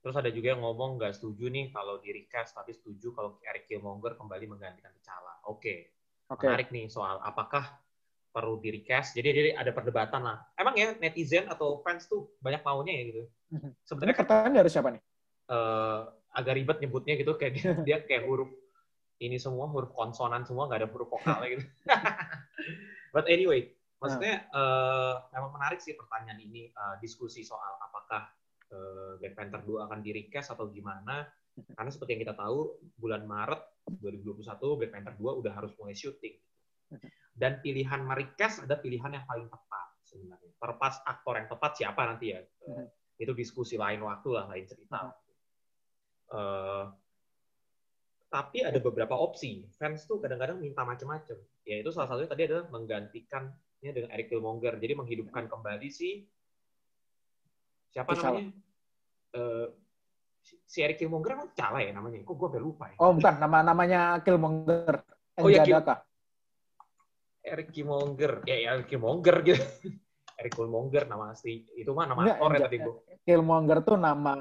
Terus 0.04 0.20
ada 0.20 0.28
juga 0.36 0.52
yang 0.52 0.62
ngomong 0.62 1.00
nggak 1.00 1.16
setuju 1.16 1.48
nih 1.48 1.72
kalau 1.72 1.96
di 2.04 2.12
recast, 2.12 2.52
tapi 2.60 2.76
setuju 2.76 3.16
kalau 3.16 3.40
Eric 3.48 3.72
Killmonger 3.72 4.20
kembali 4.20 4.52
menggantikan 4.52 4.92
T'Challa. 5.00 5.40
Oke. 5.48 5.96
Okay. 6.28 6.44
Menarik 6.52 6.76
nih 6.76 6.92
soal 6.92 7.24
apakah 7.24 7.80
perlu 8.36 8.60
di 8.60 8.76
request. 8.76 9.16
Jadi 9.16 9.28
jadi 9.32 9.50
ada 9.56 9.72
perdebatan 9.72 10.28
lah. 10.28 10.44
Emang 10.60 10.76
ya 10.76 10.92
netizen 11.00 11.48
atau 11.48 11.80
fans 11.80 12.12
tuh 12.12 12.36
banyak 12.44 12.60
maunya 12.68 12.94
ya 13.00 13.04
gitu. 13.16 13.24
Mhm. 13.56 13.70
Sebenarnya 13.88 14.18
pertanyaan 14.20 14.54
dari 14.60 14.70
siapa 14.74 14.90
nih? 14.92 15.02
Uh, 15.48 16.12
agak 16.36 16.54
ribet 16.60 16.78
nyebutnya 16.84 17.14
gitu 17.16 17.32
kayak 17.40 17.54
dia, 17.56 17.72
dia 17.88 17.98
kayak 18.04 18.28
huruf 18.28 18.50
ini 19.24 19.40
semua 19.40 19.70
huruf 19.70 19.94
konsonan 19.96 20.44
semua 20.44 20.68
nggak 20.68 20.84
ada 20.84 20.90
huruf 20.92 21.08
vokalnya 21.08 21.48
gitu. 21.48 21.66
But 23.16 23.32
anyway, 23.32 23.72
maksudnya 24.04 24.52
uh, 24.52 25.32
memang 25.32 25.56
menarik 25.56 25.80
sih 25.80 25.96
pertanyaan 25.96 26.44
ini 26.44 26.74
uh, 26.76 27.00
diskusi 27.00 27.46
soal 27.46 27.80
apakah 27.80 28.28
uh, 28.74 29.14
Black 29.22 29.38
Panther 29.38 29.62
2 29.62 29.86
akan 29.86 30.00
di 30.02 30.12
request 30.12 30.58
atau 30.58 30.68
gimana. 30.68 31.24
Karena 31.54 31.90
seperti 31.94 32.18
yang 32.18 32.22
kita 32.26 32.36
tahu 32.36 32.82
bulan 32.98 33.30
Maret 33.30 33.62
2021 34.02 34.80
Black 34.82 34.92
Panther 34.92 35.16
2 35.16 35.40
udah 35.46 35.54
harus 35.54 35.72
mulai 35.78 35.94
syuting. 35.94 36.34
Dan 37.34 37.62
pilihan 37.62 38.02
Marikes 38.06 38.62
ada 38.62 38.78
pilihan 38.78 39.10
yang 39.14 39.26
paling 39.26 39.50
tepat 39.50 39.88
sebenarnya. 40.06 40.52
Terpas 40.58 41.02
aktor 41.06 41.34
yang 41.42 41.50
tepat 41.50 41.72
siapa 41.78 42.02
nanti 42.06 42.34
ya? 42.34 42.42
Hmm. 42.66 42.90
Itu 43.18 43.34
diskusi 43.34 43.78
lain 43.78 44.02
waktu 44.06 44.30
lah, 44.34 44.46
lain 44.50 44.66
cerita. 44.70 45.14
Uh, 46.34 46.90
tapi 48.34 48.66
ada 48.66 48.82
beberapa 48.82 49.14
opsi. 49.14 49.66
Fans 49.78 50.10
tuh 50.10 50.18
kadang-kadang 50.18 50.58
minta 50.58 50.82
macam-macam. 50.82 51.38
Yaitu 51.70 51.90
salah 51.94 52.10
satunya 52.10 52.30
tadi 52.30 52.44
adalah 52.50 52.66
menggantikannya 52.74 53.92
dengan 53.94 54.10
Eric 54.14 54.34
Killmonger. 54.34 54.82
Jadi 54.82 54.94
menghidupkan 54.98 55.46
kembali 55.46 55.90
si 55.94 56.26
siapa 57.94 58.18
namanya? 58.18 58.50
Uh, 59.34 59.68
si 60.44 60.82
Eric 60.84 61.02
Killmonger 61.02 61.38
kan 61.40 61.48
Cala 61.58 61.80
ya 61.82 61.92
namanya. 61.94 62.22
Kok 62.22 62.36
gue 62.38 62.62
lupa 62.62 62.90
ya? 62.92 62.98
Oh 63.02 63.14
bukan, 63.16 63.36
nama 63.42 63.58
namanya 63.66 64.22
Killmonger. 64.22 65.06
Oh 65.42 65.50
ya, 65.50 65.66
Kill, 65.66 65.82
Eric 67.44 67.70
Killmonger. 67.74 68.46
Ya, 68.46 68.56
ya 68.58 68.70
Eric 68.78 68.88
Killmonger 68.90 69.36
gitu. 69.42 69.64
Eric 70.38 70.54
Killmonger 70.54 71.04
nama 71.10 71.34
asli. 71.34 71.66
Itu 71.78 71.94
mah 71.94 72.06
nama 72.10 72.22
enggak, 72.26 72.38
aktor 72.38 72.52
ya 72.54 72.60
tadi 72.66 72.78
gue. 72.82 72.96
Killmonger 73.24 73.78
tuh 73.82 73.98
nama 73.98 74.34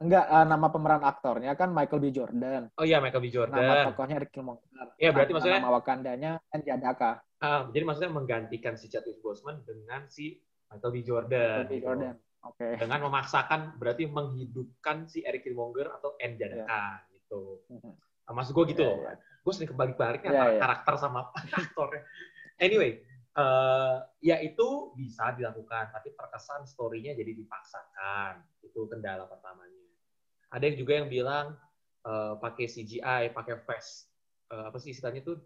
Enggak, 0.00 0.32
uh, 0.32 0.46
nama 0.48 0.66
pemeran 0.72 1.04
aktornya 1.04 1.52
kan 1.60 1.76
Michael 1.76 2.00
B. 2.00 2.08
Jordan. 2.08 2.72
Oh 2.80 2.88
iya, 2.88 3.04
Michael 3.04 3.20
B. 3.20 3.28
Jordan. 3.28 3.60
Nama 3.60 3.84
tokohnya 3.92 4.16
Eric 4.16 4.32
Killmonger. 4.32 4.64
Iya, 4.96 5.12
berarti 5.12 5.28
nama, 5.28 5.36
maksudnya... 5.36 5.60
Nama 5.60 5.72
Wakandanya 5.76 6.32
kan 6.48 6.60
Jadaka. 6.64 7.12
Uh, 7.36 7.62
jadi 7.68 7.84
maksudnya 7.84 8.12
menggantikan 8.16 8.80
si 8.80 8.88
Chadwick 8.88 9.20
Boseman 9.20 9.60
dengan 9.60 10.08
si 10.08 10.40
Michael 10.72 10.92
B. 10.96 10.96
Jordan. 11.04 11.68
Michael 11.68 11.68
B. 11.68 11.84
Jordan. 11.84 12.14
Oke. 12.16 12.29
Okay. 12.40 12.80
Dengan 12.80 13.04
memaksakan, 13.04 13.76
berarti 13.76 14.08
menghidupkan 14.08 15.04
si 15.04 15.20
Eric 15.20 15.44
Killmonger 15.44 15.92
atau 15.92 16.16
N. 16.16 16.40
Jadaka, 16.40 17.04
yeah. 17.04 17.12
gitu. 17.12 17.60
Nah, 18.24 18.32
maksud 18.32 18.56
gue 18.56 18.64
gitu 18.72 18.84
yeah, 18.84 18.96
loh. 18.96 19.00
Yeah 19.04 19.18
gue 19.40 19.52
sering 19.56 19.70
kebalik-balik 19.72 20.20
yeah, 20.24 20.30
antara 20.32 20.52
yeah. 20.52 20.60
karakter 20.60 20.94
sama 21.00 21.20
aktornya. 21.60 22.04
Anyway, 22.60 23.00
uh, 23.40 24.04
ya 24.20 24.36
itu 24.44 24.92
bisa 24.92 25.32
dilakukan, 25.32 25.88
tapi 25.96 26.12
terkesan 26.12 26.68
story-nya 26.68 27.16
jadi 27.16 27.32
dipaksakan. 27.32 28.44
Itu 28.60 28.84
kendala 28.92 29.24
pertamanya. 29.24 29.88
Ada 30.52 30.64
yang 30.68 30.76
juga 30.76 30.92
yang 31.00 31.08
bilang 31.08 31.46
uh, 32.04 32.36
pakai 32.36 32.68
CGI, 32.68 33.32
pakai 33.32 33.56
face, 33.64 34.10
uh, 34.52 34.68
apa 34.68 34.76
sih 34.76 34.92
istilahnya 34.92 35.24
tuh 35.24 35.40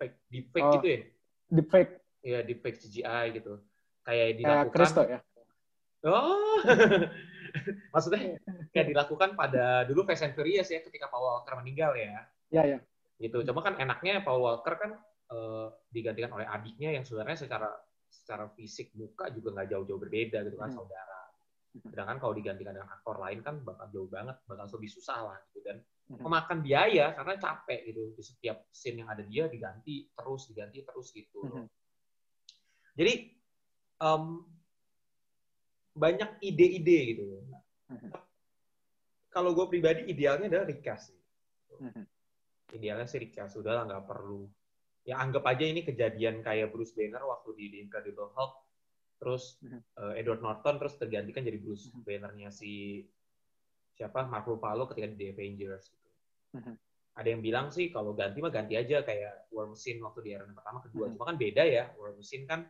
fake, 0.00 0.16
deepfake 0.32 0.66
oh, 0.66 0.74
gitu 0.80 0.86
ya? 0.90 1.00
Deepfake. 1.48 1.92
Iya, 2.18 2.38
deepfake 2.42 2.78
CGI 2.82 3.24
gitu. 3.38 3.62
Kayak 4.02 4.28
dilakukan. 4.42 4.74
Kristo 4.74 5.02
ya. 5.06 5.20
Oh, 6.06 6.62
maksudnya 7.94 8.38
kayak 8.70 8.94
dilakukan 8.94 9.34
pada 9.34 9.82
dulu 9.82 10.06
Fast 10.06 10.22
and 10.22 10.34
Furious 10.38 10.70
ya 10.70 10.78
ketika 10.84 11.10
Paul 11.10 11.26
Walker 11.26 11.58
meninggal 11.58 11.98
ya. 11.98 12.22
Iya, 12.54 12.62
iya. 12.74 12.78
Gitu. 13.18 13.42
Cuma 13.42 13.66
kan 13.66 13.74
enaknya 13.82 14.22
Paul 14.22 14.46
Walker 14.46 14.78
kan 14.78 14.94
uh, 15.34 15.74
digantikan 15.90 16.30
oleh 16.38 16.46
adiknya 16.46 16.94
yang 16.94 17.02
sebenarnya 17.02 17.48
secara 17.48 17.70
secara 18.08 18.46
fisik 18.54 18.94
muka 18.94 19.28
juga 19.34 19.58
nggak 19.58 19.68
jauh-jauh 19.74 20.00
berbeda 20.00 20.46
gitu 20.46 20.56
kan 20.56 20.70
hmm. 20.70 20.78
saudara. 20.78 21.20
Sedangkan 21.78 22.18
kalau 22.22 22.34
digantikan 22.34 22.74
dengan 22.74 22.90
aktor 22.94 23.18
lain 23.18 23.42
kan 23.42 23.60
bakal 23.62 23.86
jauh 23.90 24.08
banget, 24.10 24.38
bakal 24.46 24.66
lebih 24.78 24.90
susah 24.90 25.18
lah 25.34 25.38
gitu. 25.50 25.66
Dan 25.66 25.82
memakan 26.08 26.62
biaya 26.62 27.12
karena 27.18 27.34
capek 27.42 27.80
gitu. 27.90 28.14
Di 28.14 28.22
setiap 28.22 28.70
scene 28.70 29.02
yang 29.02 29.10
ada 29.10 29.26
dia 29.26 29.50
diganti 29.50 30.06
terus 30.14 30.46
diganti 30.46 30.78
terus 30.86 31.10
gitu. 31.10 31.42
Mhm. 31.42 31.66
Jadi 32.98 33.14
em, 33.98 34.24
banyak 35.98 36.30
ide-ide 36.40 36.98
gitu. 37.14 37.24
Mhm. 37.90 38.10
Kalau 39.28 39.50
gue 39.52 39.66
pribadi 39.68 40.08
idealnya 40.08 40.48
adalah 40.48 40.66
recast. 40.70 41.12
sih. 41.12 41.20
Mhm. 41.82 42.04
Idealnya 42.78 43.06
sih 43.10 43.20
recast 43.20 43.58
sudah 43.58 43.82
lah 43.82 43.84
nggak 43.84 44.04
perlu. 44.06 44.46
Ya 45.04 45.18
anggap 45.18 45.44
aja 45.48 45.64
ini 45.64 45.82
kejadian 45.82 46.44
kayak 46.44 46.70
Bruce 46.70 46.92
Banner 46.92 47.24
waktu 47.24 47.50
di 47.56 47.64
The 47.72 47.78
Incredible 47.80 48.28
Hulk, 48.32 48.54
terus 49.18 49.56
eh, 49.64 50.20
Edward 50.20 50.44
Norton 50.44 50.76
terus 50.76 50.94
tergantikan 51.00 51.42
jadi 51.42 51.58
Bruce. 51.58 51.88
Banner-nya 51.92 52.52
si 52.52 53.02
siapa 53.96 54.28
Mark 54.28 54.46
Ruffalo 54.46 54.86
ketika 54.86 55.10
di 55.10 55.16
The 55.16 55.26
Avengers. 55.32 55.90
Gitu. 55.90 56.08
Ada 57.18 57.28
yang 57.34 57.42
bilang 57.42 57.66
sih 57.74 57.90
kalau 57.90 58.14
ganti 58.14 58.38
mah 58.38 58.54
ganti 58.54 58.78
aja 58.78 59.02
kayak 59.02 59.50
War 59.50 59.66
Machine 59.66 59.98
waktu 60.06 60.20
di 60.22 60.30
era 60.38 60.46
pertama 60.46 60.78
kedua. 60.86 61.10
Cuma 61.10 61.24
kan 61.26 61.34
beda 61.34 61.66
ya. 61.66 61.90
War 61.98 62.14
Machine 62.14 62.46
kan 62.46 62.62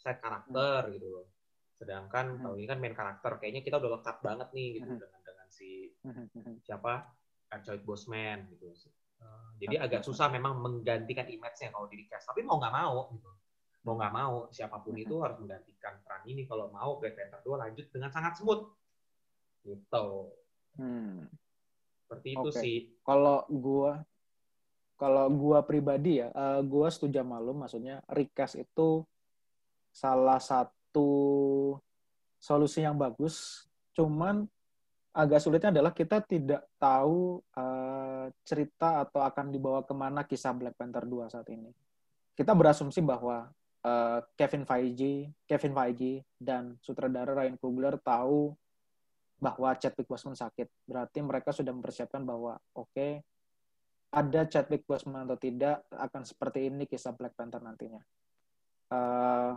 set 0.00 0.24
karakter 0.24 0.88
gitu 0.96 1.06
loh. 1.10 1.26
Sedangkan 1.80 2.36
Mhm. 2.36 2.40
kalau 2.44 2.56
ini 2.60 2.66
kan 2.68 2.76
main 2.76 2.92
karakter 2.92 3.40
kayaknya 3.40 3.64
kita 3.64 3.80
udah 3.80 3.96
lekat 3.96 4.20
banget 4.20 4.48
nih 4.52 4.68
gitu 4.76 4.92
Mhm. 4.92 5.00
dengan 5.00 5.20
dengan 5.24 5.48
si 5.48 5.70
Mhm. 6.04 6.24
Mhm. 6.36 6.54
siapa 6.60 6.92
Chadwick 7.48 7.88
Boseman 7.88 8.52
gitu. 8.52 8.68
Uh, 9.20 9.52
jadi 9.56 9.80
agak 9.80 10.04
susah 10.04 10.28
memang 10.28 10.60
menggantikan 10.60 11.24
image-nya 11.24 11.72
kalau 11.72 11.88
di 11.88 12.04
recast. 12.04 12.28
Tapi 12.28 12.44
mau 12.44 12.60
nggak 12.60 12.72
mau 12.72 13.08
gitu. 13.16 13.30
Mau 13.88 13.96
nggak 13.96 14.12
mau 14.12 14.34
siapa 14.52 14.76
pun 14.84 14.92
itu 14.96 15.16
harus 15.24 15.40
menggantikan 15.40 16.04
peran 16.04 16.20
ini 16.28 16.44
kalau 16.44 16.68
mau 16.68 17.00
Black 17.00 17.16
Panther 17.16 17.40
2 17.42 17.56
lanjut 17.64 17.88
dengan 17.88 18.12
sangat 18.12 18.36
smooth. 18.36 18.68
Gitu. 19.64 20.06
Hmm. 20.76 21.28
Seperti 22.04 22.28
itu 22.36 22.48
Oke. 22.52 22.60
sih. 22.60 22.78
Kalau 23.02 23.48
gua 23.48 24.04
kalau 25.00 25.32
gua 25.32 25.64
pribadi 25.64 26.20
ya, 26.20 26.28
eh, 26.28 26.60
gua 26.60 26.92
setuju 26.92 27.24
sama 27.24 27.40
lu, 27.40 27.56
maksudnya 27.56 28.04
recast 28.08 28.60
itu 28.60 29.04
salah 29.90 30.36
satu 30.38 31.08
solusi 32.40 32.80
yang 32.80 32.96
bagus. 32.96 33.68
Cuman 33.92 34.48
agak 35.12 35.44
sulitnya 35.44 35.70
adalah 35.76 35.92
kita 35.92 36.24
tidak 36.24 36.64
tahu 36.80 37.44
eh, 37.54 38.26
cerita 38.42 39.04
atau 39.04 39.20
akan 39.20 39.52
dibawa 39.52 39.84
ke 39.84 39.92
mana 39.92 40.24
kisah 40.24 40.56
Black 40.56 40.74
Panther 40.80 41.04
2 41.04 41.28
saat 41.28 41.46
ini. 41.52 41.70
Kita 42.32 42.56
berasumsi 42.56 43.04
bahwa 43.04 43.52
eh, 43.84 44.18
Kevin 44.34 44.64
Feige, 44.64 45.28
Kevin 45.44 45.76
Feige 45.76 46.24
dan 46.40 46.80
sutradara 46.80 47.36
Ryan 47.36 47.60
Coogler 47.60 48.00
tahu 48.00 48.56
bahwa 49.40 49.76
Chadwick 49.76 50.08
Boseman 50.08 50.36
sakit. 50.36 50.68
Berarti 50.88 51.20
mereka 51.20 51.52
sudah 51.52 51.76
mempersiapkan 51.76 52.24
bahwa 52.24 52.56
oke 52.72 53.24
ada 54.10 54.40
Chadwick 54.48 54.88
Boseman 54.88 55.22
atau 55.28 55.38
tidak 55.38 55.86
akan 55.94 56.22
seperti 56.26 56.66
ini 56.66 56.88
kisah 56.88 57.14
Black 57.14 57.36
Panther 57.36 57.60
nantinya. 57.60 58.00
Eh, 58.90 59.52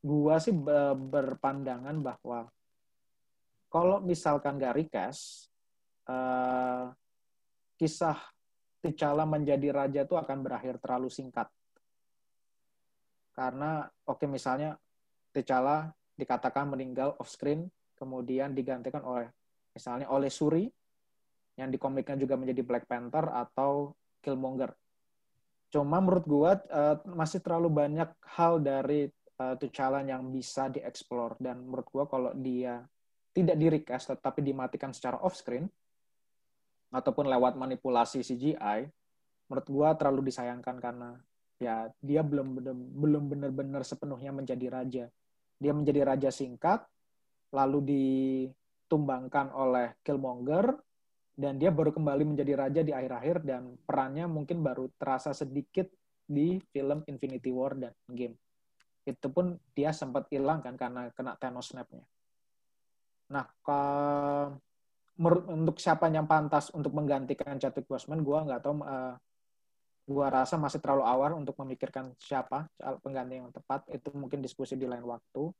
gua 0.00 0.40
sih 0.40 0.52
be- 0.52 0.96
berpandangan 0.96 1.96
bahwa 2.00 2.48
kalau 3.70 4.02
misalkan 4.02 4.58
gak 4.58 4.76
recast, 4.76 5.46
eh, 6.10 6.84
kisah 7.78 8.18
T'Challa 8.80 9.28
menjadi 9.28 9.68
raja 9.70 10.00
itu 10.08 10.16
akan 10.16 10.40
berakhir 10.40 10.80
terlalu 10.80 11.12
singkat. 11.12 11.46
Karena 13.36 13.86
oke 14.08 14.24
misalnya 14.26 14.74
T'Challa 15.30 15.92
dikatakan 16.16 16.66
meninggal 16.66 17.14
off 17.20 17.30
screen, 17.30 17.68
kemudian 17.94 18.56
digantikan 18.56 19.04
oleh 19.04 19.28
misalnya 19.70 20.10
oleh 20.10 20.32
Suri 20.32 20.66
yang 21.54 21.68
di 21.70 21.78
juga 22.16 22.34
menjadi 22.40 22.64
Black 22.64 22.88
Panther 22.88 23.28
atau 23.30 23.92
Killmonger. 24.24 24.72
Cuma 25.70 26.02
menurut 26.02 26.26
gua 26.26 26.58
eh, 26.58 26.96
masih 27.06 27.38
terlalu 27.38 27.68
banyak 27.70 28.10
hal 28.34 28.58
dari 28.58 29.12
eh, 29.40 29.54
T'Challa 29.56 30.04
yang 30.04 30.28
bisa 30.28 30.68
dieksplor 30.68 31.40
dan 31.40 31.64
menurut 31.64 31.88
gua 31.88 32.04
kalau 32.04 32.30
dia 32.36 32.84
tidak 33.32 33.56
di 33.56 33.66
recast 33.72 34.12
tetapi 34.12 34.44
dimatikan 34.44 34.92
secara 34.92 35.16
off 35.24 35.38
screen 35.38 35.64
ataupun 36.90 37.30
lewat 37.30 37.54
manipulasi 37.54 38.20
CGI, 38.26 38.90
menurut 39.46 39.66
gua 39.70 39.94
terlalu 39.94 40.28
disayangkan 40.28 40.76
karena 40.82 41.14
ya 41.62 41.86
dia 42.02 42.20
belum 42.26 42.58
bener- 42.58 42.90
belum 42.98 43.24
benar-benar 43.30 43.82
sepenuhnya 43.86 44.34
menjadi 44.34 44.66
raja. 44.68 45.04
Dia 45.60 45.72
menjadi 45.76 46.02
raja 46.08 46.30
singkat, 46.32 46.82
lalu 47.52 47.78
ditumbangkan 47.84 49.52
oleh 49.52 49.92
Killmonger, 50.02 50.72
dan 51.36 51.56
dia 51.56 51.72
baru 51.72 51.92
kembali 51.92 52.36
menjadi 52.36 52.52
raja 52.52 52.80
di 52.84 52.92
akhir-akhir 52.92 53.44
dan 53.44 53.76
perannya 53.88 54.28
mungkin 54.28 54.60
baru 54.64 54.92
terasa 55.00 55.32
sedikit 55.32 55.88
di 56.28 56.60
film 56.72 57.00
Infinity 57.08 57.48
War 57.48 57.76
dan 57.76 57.92
Game. 58.12 58.36
Itu 59.08 59.32
pun 59.32 59.56
dia 59.72 59.90
sempat 59.90 60.28
hilang 60.28 60.60
kan 60.60 60.76
karena 60.76 61.08
kena 61.16 61.32
Thanos 61.40 61.72
snap-nya. 61.72 62.04
Nah, 63.30 63.46
ke- 63.62 64.50
menurut- 65.20 65.48
untuk 65.48 65.76
siapa 65.78 66.08
yang 66.08 66.26
pantas 66.26 66.72
untuk 66.74 66.92
menggantikan 66.96 67.56
Chadwick 67.60 67.86
Boseman, 67.86 68.24
gua 68.24 68.44
nggak 68.44 68.60
tahu. 68.60 68.82
eh, 68.84 69.14
gua 70.10 70.26
rasa 70.26 70.58
masih 70.58 70.82
terlalu 70.82 71.06
awal 71.06 71.38
untuk 71.38 71.54
memikirkan 71.62 72.12
siapa 72.18 72.66
pengganti 73.04 73.38
yang 73.38 73.54
tepat. 73.54 73.86
Itu 73.94 74.10
mungkin 74.16 74.42
diskusi 74.42 74.74
di 74.74 74.88
lain 74.88 75.06
waktu. 75.06 75.52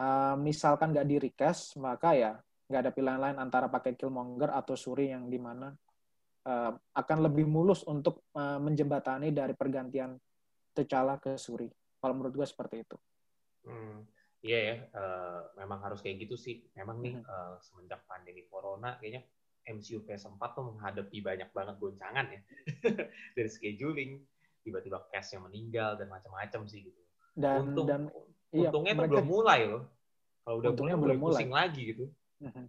Eh, 0.00 0.36
misalkan 0.40 0.90
nggak 0.90 1.06
di 1.06 1.16
recast, 1.20 1.76
maka 1.78 2.16
ya 2.16 2.32
nggak 2.66 2.80
ada 2.88 2.92
pilihan 2.92 3.20
lain 3.20 3.36
antara 3.36 3.68
pakai 3.68 3.92
Killmonger 3.92 4.48
atau 4.50 4.72
Suri 4.72 5.12
yang 5.12 5.28
di 5.28 5.36
mana 5.36 5.72
eh, 6.42 6.72
akan 6.74 7.18
lebih 7.22 7.46
mulus 7.46 7.86
untuk 7.86 8.26
eh, 8.34 8.58
menjembatani 8.58 9.30
dari 9.30 9.54
pergantian 9.54 10.18
T'Challa 10.74 11.20
ke 11.22 11.38
Suri. 11.38 11.68
Kalau 12.02 12.18
menurut 12.18 12.34
gue 12.34 12.46
seperti 12.46 12.82
itu. 12.82 12.96
Hmm, 13.62 14.02
Iya 14.42 14.58
ya, 14.58 14.76
eh, 14.90 15.40
memang 15.54 15.78
harus 15.86 16.02
kayak 16.02 16.26
gitu 16.26 16.34
sih. 16.34 16.66
Memang 16.74 16.98
nih 16.98 17.14
Mhm. 17.14 17.22
eh, 17.22 17.54
semenjak 17.62 18.02
pandemi 18.10 18.42
corona, 18.50 18.98
kayaknya 18.98 19.22
MCU 19.62 20.02
phase 20.02 20.26
4 20.26 20.58
tuh 20.58 20.66
menghadapi 20.66 21.22
banyak 21.22 21.54
banget 21.54 21.78
goncangan 21.78 22.26
ya. 22.26 22.42
Dari 23.38 23.46
scheduling, 23.46 24.18
tiba-tiba 24.66 24.98
cast 25.14 25.38
yang 25.38 25.46
meninggal, 25.46 25.94
dan 25.94 26.10
macam-macam 26.10 26.66
sih 26.66 26.90
gitu. 26.90 26.98
Dan 27.38 27.70
Untung, 27.70 27.86
dan 27.86 28.02
iya, 28.50 28.66
untungnya 28.66 28.92
tuh 28.92 28.98
mereka- 28.98 29.12
belum 29.14 29.26
mulai 29.30 29.60
loh. 29.62 29.82
Kalau 30.42 30.56
udah 30.58 30.70
mulai, 30.74 30.90
belum 30.98 31.18
mulai 31.22 31.34
pusing 31.38 31.52
lagi 31.54 31.82
gitu. 31.94 32.04
Mhm. 32.42 32.64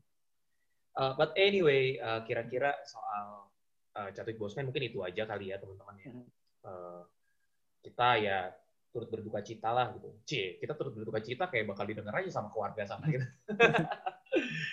Uh, 0.94 1.14
but 1.18 1.34
anyway, 1.34 1.98
uh, 1.98 2.22
kira-kira 2.22 2.78
soal 2.86 3.50
uh, 3.98 4.10
Chadwick 4.14 4.38
Boseman 4.38 4.70
mungkin 4.70 4.86
itu 4.86 5.02
aja 5.02 5.26
kali 5.26 5.50
ya 5.50 5.58
teman-teman 5.58 5.98
ya. 5.98 6.06
Uh, 6.62 7.02
kita 7.82 8.22
ya 8.22 8.54
turut 8.94 9.10
berduka 9.10 9.42
cita 9.42 9.74
lah 9.74 9.90
gitu. 9.98 10.14
Cie, 10.24 10.62
kita 10.62 10.78
turut 10.78 10.94
berduka 10.94 11.18
cita 11.18 11.50
kayak 11.50 11.66
bakal 11.66 11.90
didengar 11.90 12.14
aja 12.22 12.30
sama 12.30 12.54
keluarga 12.54 12.86
sama 12.86 13.10
kita. 13.10 13.26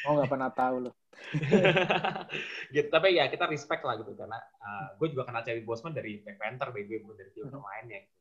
Oh 0.08 0.16
nggak 0.16 0.32
pernah 0.32 0.48
tahu 0.48 0.88
loh. 0.88 0.94
gitu. 2.72 2.88
Tapi 2.88 3.08
ya 3.12 3.28
kita 3.28 3.44
respect 3.44 3.84
lah 3.84 4.00
gitu 4.00 4.16
karena 4.16 4.40
uh, 4.40 4.96
gue 4.96 5.12
juga 5.12 5.28
kenal 5.28 5.44
Chadwick 5.44 5.68
Boseman 5.68 5.92
dari 5.92 6.24
Black 6.24 6.40
Panther, 6.40 6.72
by 6.72 6.80
the 6.80 6.96
way, 6.96 7.00
bukan 7.04 7.16
dari 7.20 7.30
film 7.36 7.52
Mhm. 7.52 7.60
lainnya. 7.60 7.98
Gitu. 8.08 8.16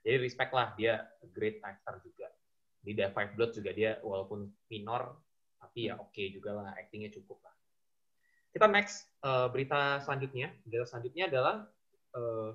Jadi 0.00 0.16
respect 0.18 0.50
lah 0.50 0.66
dia 0.74 1.06
great 1.30 1.62
actor 1.62 2.02
juga. 2.02 2.26
Di 2.82 2.90
The 2.96 3.14
Five 3.14 3.38
Blood 3.38 3.54
juga 3.54 3.70
dia 3.70 4.02
walaupun 4.02 4.50
minor 4.66 5.14
tapi 5.60 5.92
ya 5.92 5.94
oke 6.00 6.22
juga 6.34 6.58
lah 6.58 6.74
actingnya 6.74 7.12
cukup 7.14 7.38
lah. 7.46 7.54
Kita 8.50 8.66
next 8.66 9.06
uh, 9.22 9.46
berita 9.46 10.02
selanjutnya. 10.02 10.50
Berita 10.66 10.90
selanjutnya 10.90 11.30
adalah 11.30 11.70
uh, 12.18 12.50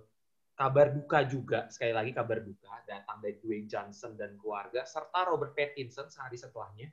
kabar 0.56 0.88
duka 0.96 1.20
juga 1.28 1.68
sekali 1.68 1.92
lagi 1.92 2.12
kabar 2.16 2.40
duka 2.40 2.72
datang 2.88 3.20
dari 3.20 3.36
Dwayne 3.44 3.68
Johnson 3.68 4.16
dan 4.16 4.40
keluarga 4.40 4.88
serta 4.88 5.28
Robert 5.28 5.52
Pattinson 5.52 6.08
sehari 6.08 6.40
setelahnya 6.40 6.90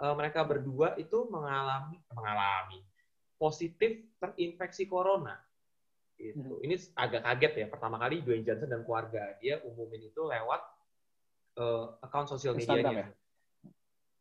uh, 0.00 0.14
mereka 0.16 0.44
berdua 0.44 0.96
itu 0.96 1.28
mengalami 1.28 2.00
mengalami 2.12 2.80
positif 3.36 4.16
terinfeksi 4.16 4.88
corona. 4.88 5.36
Itu. 6.16 6.64
Ini 6.64 6.96
agak 6.96 7.28
kaget 7.28 7.52
ya. 7.60 7.66
Pertama 7.68 8.00
kali 8.00 8.24
Dwayne 8.24 8.44
Johnson 8.44 8.68
dan 8.72 8.80
keluarga 8.84 9.36
dia 9.40 9.60
umumin 9.64 10.08
itu 10.08 10.24
lewat 10.24 10.60
uh, 11.60 12.00
account 12.00 12.32
sosial 12.32 12.56
medianya. 12.56 13.12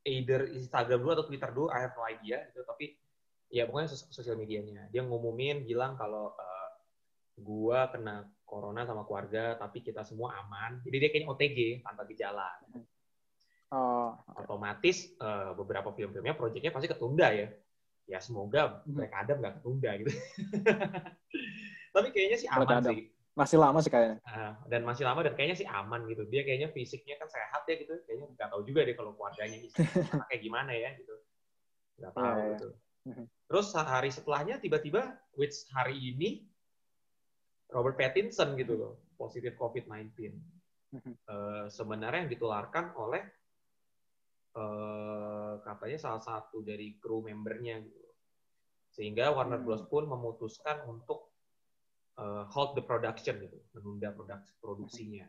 Either 0.05 0.51
Instagram 0.53 1.01
dulu 1.01 1.12
atau 1.17 1.25
Twitter 1.25 1.50
dulu, 1.50 1.67
I 1.72 1.88
have 1.88 1.96
no 1.96 2.03
idea. 2.05 2.46
Gitu. 2.51 2.62
Tapi 2.67 2.86
ya 3.50 3.63
pokoknya 3.65 3.89
sos- 3.96 4.12
sosial 4.12 4.36
medianya. 4.36 4.91
Dia 4.91 5.01
ngumumin 5.08 5.63
bilang 5.63 5.96
kalau 5.96 6.36
uh, 6.36 6.54
gua 7.36 7.92
kena 7.92 8.25
corona 8.46 8.86
sama 8.88 9.04
keluarga, 9.04 9.58
tapi 9.60 9.82
kita 9.82 10.06
semua 10.08 10.38
aman. 10.46 10.80
Jadi 10.86 10.96
dia 11.01 11.10
kayaknya 11.12 11.30
OTG 11.34 11.58
tanpa 11.84 12.08
gejala. 12.08 12.50
Oh, 13.74 14.13
Otomatis 14.38 15.12
uh, 15.20 15.51
beberapa 15.58 15.92
film-filmnya 15.92 16.38
proyeknya 16.38 16.72
pasti 16.72 16.88
ketunda 16.88 17.34
ya. 17.34 17.50
Ya 18.06 18.22
semoga 18.22 18.86
Hmm. 18.86 19.01
Black 19.01 19.13
Adam 19.18 19.42
nggak 19.42 19.56
ketunda 19.60 19.92
gitu. 19.98 20.12
tapi 21.96 22.08
kayaknya 22.13 22.38
sih 22.38 22.48
Black 22.48 22.70
aman 22.70 22.80
Adam. 22.86 22.92
sih. 22.94 23.00
Masih 23.36 23.58
lama 23.60 23.80
sih 23.84 23.92
kayaknya. 23.92 24.18
Uh, 24.24 24.54
dan 24.72 24.82
masih 24.88 25.04
lama 25.04 25.20
dan 25.25 25.34
kayaknya 25.36 25.58
sih 25.60 25.68
aman 25.68 26.06
gitu. 26.08 26.24
Dia 26.30 26.46
kayaknya 26.46 26.70
fisiknya 26.72 27.20
kan 27.20 27.27
sehat 27.27 27.68
ya 27.68 27.75
gitu. 27.82 27.92
Kayaknya 28.08 28.27
nggak 28.38 28.50
tahu 28.54 28.62
juga 28.63 28.88
deh 28.88 28.96
kalau 28.96 29.12
keluarganya 29.18 29.58
kayak 30.32 30.42
gimana 30.46 30.72
ya 30.72 30.94
gitu. 30.96 31.15
Nggak 32.00 32.13
tahu 32.13 32.24
yeah, 32.24 32.50
gitu. 32.56 32.68
Yeah. 33.10 33.25
Terus 33.50 33.68
hari 33.75 34.10
setelahnya 34.13 34.56
tiba-tiba, 34.62 35.18
which 35.36 35.68
hari 35.74 35.98
ini 35.98 36.46
Robert 37.74 37.98
Pattinson 37.98 38.53
gitu 38.60 38.77
loh, 38.77 38.93
positif 39.17 39.57
COVID-19. 39.57 40.12
Uh, 40.95 41.67
sebenarnya 41.67 42.24
yang 42.24 42.31
ditularkan 42.31 42.95
oleh 42.95 43.19
uh, 44.55 45.60
katanya 45.60 46.00
salah 46.00 46.24
satu 46.24 46.63
dari 46.63 46.95
kru 46.95 47.19
membernya 47.25 47.84
gitu. 47.84 48.10
Sehingga 48.95 49.36
Warner 49.36 49.60
hmm. 49.60 49.67
Bros 49.67 49.84
pun 49.91 50.07
memutuskan 50.07 50.88
untuk 50.88 51.36
uh, 52.15 52.48
hold 52.48 52.79
the 52.79 52.84
production 52.84 53.43
gitu, 53.43 53.60
menunda 53.75 54.15
produk 54.15 54.39
produksinya. 54.63 55.27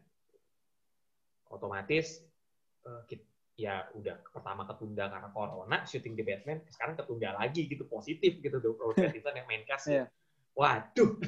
Otomatis 1.51 2.23
uh, 2.87 3.03
ya 3.57 3.89
udah 3.97 4.21
pertama 4.31 4.69
ketunda 4.69 5.09
karena 5.09 5.29
corona, 5.33 5.79
syuting 5.83 6.15
di 6.15 6.23
Batman, 6.23 6.63
sekarang 6.71 6.95
ketunda 6.95 7.35
lagi 7.35 7.67
gitu 7.67 7.89
positif 7.91 8.39
gitu 8.39 8.61
tuh 8.63 8.77
Robert 8.79 9.11
Pattinson 9.11 9.35
yang 9.35 9.49
main 9.51 9.65
cast. 9.67 9.91
yeah. 9.91 10.07
Waduh. 10.57 11.21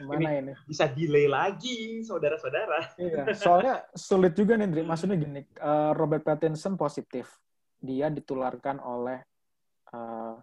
Gimana 0.00 0.40
ini, 0.40 0.50
ini? 0.50 0.52
Bisa 0.64 0.88
delay 0.88 1.28
lagi, 1.28 2.00
saudara-saudara. 2.00 2.96
Iya, 2.96 3.36
soalnya 3.36 3.84
sulit 3.92 4.32
juga 4.32 4.56
nih, 4.56 4.68
Dri. 4.72 4.82
Maksudnya 4.82 5.20
gini, 5.20 5.44
uh, 5.60 5.92
Robert 5.92 6.24
Pattinson 6.24 6.74
positif. 6.80 7.28
Dia 7.84 8.08
ditularkan 8.08 8.80
oleh 8.80 9.20
uh, 9.92 10.40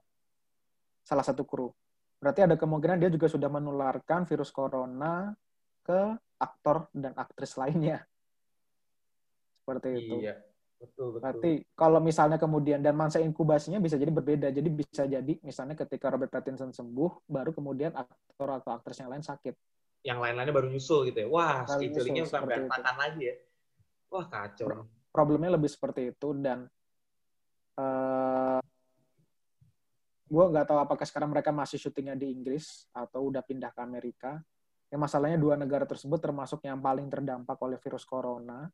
salah 1.01 1.25
satu 1.25 1.41
kru. 1.41 1.73
Berarti 2.21 2.45
ada 2.45 2.53
kemungkinan 2.53 3.01
dia 3.01 3.09
juga 3.09 3.25
sudah 3.25 3.49
menularkan 3.49 4.29
virus 4.29 4.53
corona 4.53 5.33
ke 5.81 6.15
aktor 6.37 6.85
dan 6.93 7.17
aktris 7.17 7.57
lainnya. 7.57 8.05
Seperti 9.57 9.89
itu. 9.97 10.15
Iya, 10.21 10.37
betul, 10.81 11.07
betul. 11.15 11.21
Berarti 11.21 11.51
kalau 11.77 12.01
misalnya 12.01 12.41
kemudian 12.41 12.81
dan 12.81 12.97
masa 12.97 13.21
inkubasinya 13.21 13.77
bisa 13.77 13.95
jadi 14.01 14.09
berbeda. 14.09 14.49
Jadi 14.49 14.69
bisa 14.73 15.05
jadi 15.05 15.33
misalnya 15.45 15.77
ketika 15.77 16.09
Robert 16.09 16.33
Pattinson 16.33 16.73
sembuh, 16.73 17.29
baru 17.29 17.53
kemudian 17.53 17.93
aktor 17.93 18.49
atau 18.49 18.73
aktris 18.73 18.97
yang 18.97 19.13
lain 19.13 19.21
sakit. 19.21 19.53
Yang 20.01 20.17
lain-lainnya 20.17 20.53
baru 20.57 20.67
nyusul 20.73 21.13
gitu 21.13 21.23
ya. 21.23 21.27
Wah, 21.29 21.63
schedulingnya 21.69 22.25
bukan 22.25 22.41
berantakan 22.49 22.95
lagi 22.97 23.21
ya. 23.29 23.35
Wah, 24.09 24.25
kacau. 24.25 24.89
Problemnya 25.13 25.53
lebih 25.53 25.69
seperti 25.69 26.09
itu 26.09 26.27
dan 26.41 26.65
uh, 27.77 28.59
gue 30.31 30.45
nggak 30.51 30.65
tahu 30.65 30.79
apakah 30.81 31.05
sekarang 31.05 31.29
mereka 31.29 31.53
masih 31.53 31.77
syutingnya 31.77 32.17
di 32.17 32.33
Inggris 32.33 32.89
atau 32.95 33.29
udah 33.29 33.45
pindah 33.45 33.69
ke 33.69 33.81
Amerika. 33.83 34.41
Ya, 34.91 34.99
masalahnya 34.99 35.39
dua 35.39 35.55
negara 35.55 35.87
tersebut 35.87 36.19
termasuk 36.19 36.67
yang 36.67 36.83
paling 36.83 37.07
terdampak 37.07 37.55
oleh 37.63 37.79
virus 37.79 38.03
corona 38.03 38.67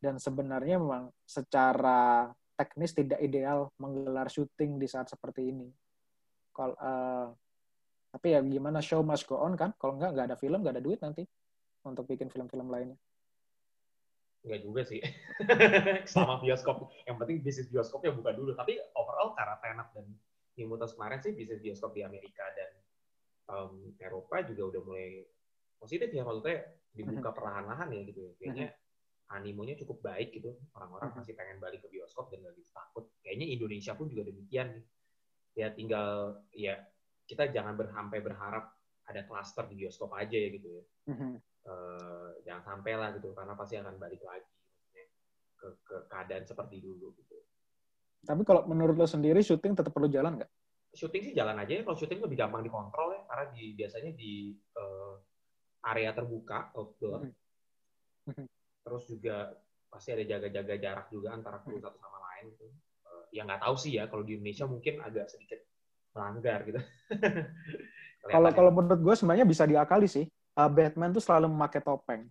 dan 0.00 0.16
sebenarnya 0.16 0.80
memang 0.80 1.12
secara 1.28 2.32
teknis 2.56 2.96
tidak 2.96 3.20
ideal 3.20 3.68
menggelar 3.76 4.28
syuting 4.32 4.80
di 4.80 4.88
saat 4.88 5.12
seperti 5.12 5.52
ini. 5.52 5.68
Kalau 6.52 6.76
uh, 6.76 7.28
tapi 8.10 8.34
ya 8.34 8.40
gimana 8.42 8.82
show 8.82 9.04
must 9.04 9.28
go 9.28 9.38
on 9.38 9.54
kan? 9.54 9.76
Kalau 9.76 9.96
nggak 10.00 10.10
nggak 10.16 10.26
ada 10.32 10.36
film 10.40 10.60
nggak 10.64 10.74
ada 10.76 10.82
duit 10.82 11.00
nanti 11.00 11.22
untuk 11.84 12.04
bikin 12.08 12.28
film-film 12.28 12.68
lainnya. 12.68 12.98
Enggak 14.40 14.60
juga 14.64 14.82
sih. 14.88 15.00
Sama 16.12 16.40
bioskop. 16.40 16.88
Yang 17.04 17.16
penting 17.20 17.38
bisnis 17.44 17.68
bioskopnya 17.68 18.12
buka 18.16 18.32
dulu. 18.32 18.56
Tapi 18.56 18.80
overall 18.96 19.36
karena 19.36 19.56
tenak 19.60 19.88
dan 19.92 20.08
Immortals 20.56 20.96
kemarin 20.96 21.20
sih 21.24 21.32
bisnis 21.32 21.60
bioskop 21.60 21.96
di 21.96 22.04
Amerika 22.04 22.44
dan 22.56 22.70
um, 23.52 23.92
Eropa 24.00 24.44
juga 24.44 24.76
udah 24.76 24.82
mulai 24.84 25.24
positif 25.80 26.12
ya 26.12 26.24
maksudnya 26.24 26.60
dibuka 26.92 27.32
perlahan-lahan 27.32 27.88
ya 27.92 28.00
gitu 28.04 28.20
ya. 28.20 28.32
Kayaknya 28.36 28.66
animonya 29.30 29.78
cukup 29.78 30.02
baik 30.02 30.34
gitu. 30.34 30.58
Orang-orang 30.74 31.14
masih 31.14 31.38
pengen 31.38 31.62
balik 31.62 31.86
ke 31.86 31.88
bioskop 31.88 32.34
dan 32.34 32.42
lagi 32.42 32.66
takut. 32.74 33.06
Kayaknya 33.22 33.46
Indonesia 33.54 33.92
pun 33.94 34.06
juga 34.10 34.26
demikian 34.26 34.74
nih. 34.74 34.84
Ya 35.58 35.66
tinggal 35.74 36.42
ya 36.54 36.78
kita 37.26 37.50
jangan 37.50 37.78
berhampai 37.78 38.18
berharap 38.22 38.74
ada 39.06 39.22
klaster 39.26 39.66
di 39.70 39.74
bioskop 39.78 40.10
aja 40.14 40.34
ya 40.34 40.48
gitu 40.50 40.68
ya. 40.70 40.84
Uh, 41.60 42.30
jangan 42.42 42.62
sampai 42.74 42.92
lah 42.96 43.12
gitu 43.14 43.36
karena 43.36 43.52
pasti 43.52 43.76
akan 43.76 44.00
balik 44.00 44.22
lagi 44.24 44.48
ke, 45.60 45.68
ke 45.84 45.96
keadaan 46.08 46.48
seperti 46.48 46.80
dulu 46.80 47.12
gitu. 47.20 47.36
Tapi 48.24 48.42
kalau 48.48 48.64
menurut 48.64 48.96
lo 48.96 49.04
sendiri 49.04 49.44
syuting 49.44 49.76
tetap 49.76 49.92
perlu 49.92 50.08
jalan 50.08 50.40
nggak? 50.40 50.50
Syuting 50.96 51.22
sih 51.30 51.34
jalan 51.36 51.56
aja 51.60 51.72
ya. 51.80 51.82
Kalau 51.84 51.96
syuting 51.96 52.20
lebih 52.24 52.36
gampang 52.40 52.64
dikontrol 52.64 53.14
ya, 53.14 53.20
karena 53.28 53.44
di 53.52 53.64
biasanya 53.76 54.10
di 54.16 54.32
uh, 54.76 55.14
area 55.86 56.10
terbuka 56.16 56.72
outdoor. 56.74 57.28
Terus 58.80 59.02
juga 59.08 59.36
pasti 59.90 60.14
ada 60.14 60.24
jaga-jaga 60.24 60.74
jarak 60.78 61.06
juga 61.10 61.34
antara 61.34 61.58
kru 61.60 61.76
satu 61.82 61.98
sama 61.98 62.18
lain 62.30 62.54
gitu. 62.54 62.64
Uh, 63.04 63.24
ya 63.34 63.42
nggak 63.42 63.60
tahu 63.60 63.74
sih 63.74 63.98
ya 63.98 64.06
kalau 64.06 64.22
di 64.22 64.38
Indonesia 64.38 64.64
mungkin 64.70 64.94
agak 65.02 65.26
sedikit 65.28 65.60
melanggar 66.14 66.62
gitu. 66.66 66.80
kalau 68.34 68.50
kalau 68.54 68.70
menurut 68.70 69.00
gue 69.02 69.14
sebenarnya 69.18 69.46
bisa 69.46 69.66
diakali 69.66 70.06
sih. 70.06 70.26
Uh, 70.58 70.66
Batman 70.66 71.14
tuh 71.14 71.22
selalu 71.22 71.46
memakai 71.50 71.80
topeng. 71.82 72.26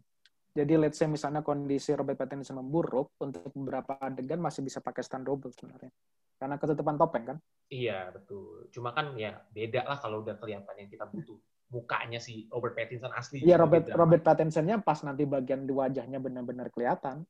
Jadi 0.49 0.73
let's 0.75 0.97
say 0.97 1.07
misalnya 1.07 1.45
kondisi 1.45 1.93
Robert 1.93 2.19
Pattinson 2.19 2.57
memburuk, 2.59 3.15
untuk 3.21 3.47
beberapa 3.53 3.95
adegan 4.01 4.41
masih 4.41 4.65
bisa 4.65 4.81
pakai 4.81 5.05
stand 5.05 5.29
double 5.29 5.53
sebenarnya. 5.53 5.93
Karena 6.35 6.55
ketutupan 6.59 6.95
topeng 6.99 7.23
kan? 7.23 7.37
Iya, 7.69 8.11
betul. 8.11 8.67
Cuma 8.73 8.91
kan 8.91 9.13
ya 9.13 9.39
beda 9.53 9.85
lah 9.85 9.99
kalau 10.01 10.25
udah 10.25 10.35
kelihatan 10.35 10.75
yang 10.79 10.89
kita 10.89 11.05
butuh. 11.05 11.37
Mukanya 11.69 12.17
si 12.17 12.49
Robert 12.49 12.73
Pattinson 12.73 13.13
asli. 13.13 13.45
Iya, 13.45 13.61
Robert, 13.61 13.93
Robert 13.93 14.25
Pattinsonnya 14.25 14.81
pas 14.81 15.05
nanti 15.05 15.21
bagian 15.29 15.69
di 15.69 15.73
wajahnya 15.73 16.17
benar-benar 16.17 16.73
kelihatan. 16.73 17.21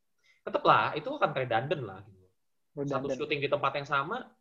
Tetap 0.47 0.63
lah, 0.63 0.95
itu 0.95 1.11
akan 1.11 1.31
redundant 1.35 1.83
lah. 1.83 1.99
Gitu. 2.07 2.25
Redundant. 2.79 3.11
Satu 3.11 3.27
syuting 3.27 3.43
di 3.43 3.51
tempat 3.51 3.75
yang 3.75 3.83
sama, 3.83 4.31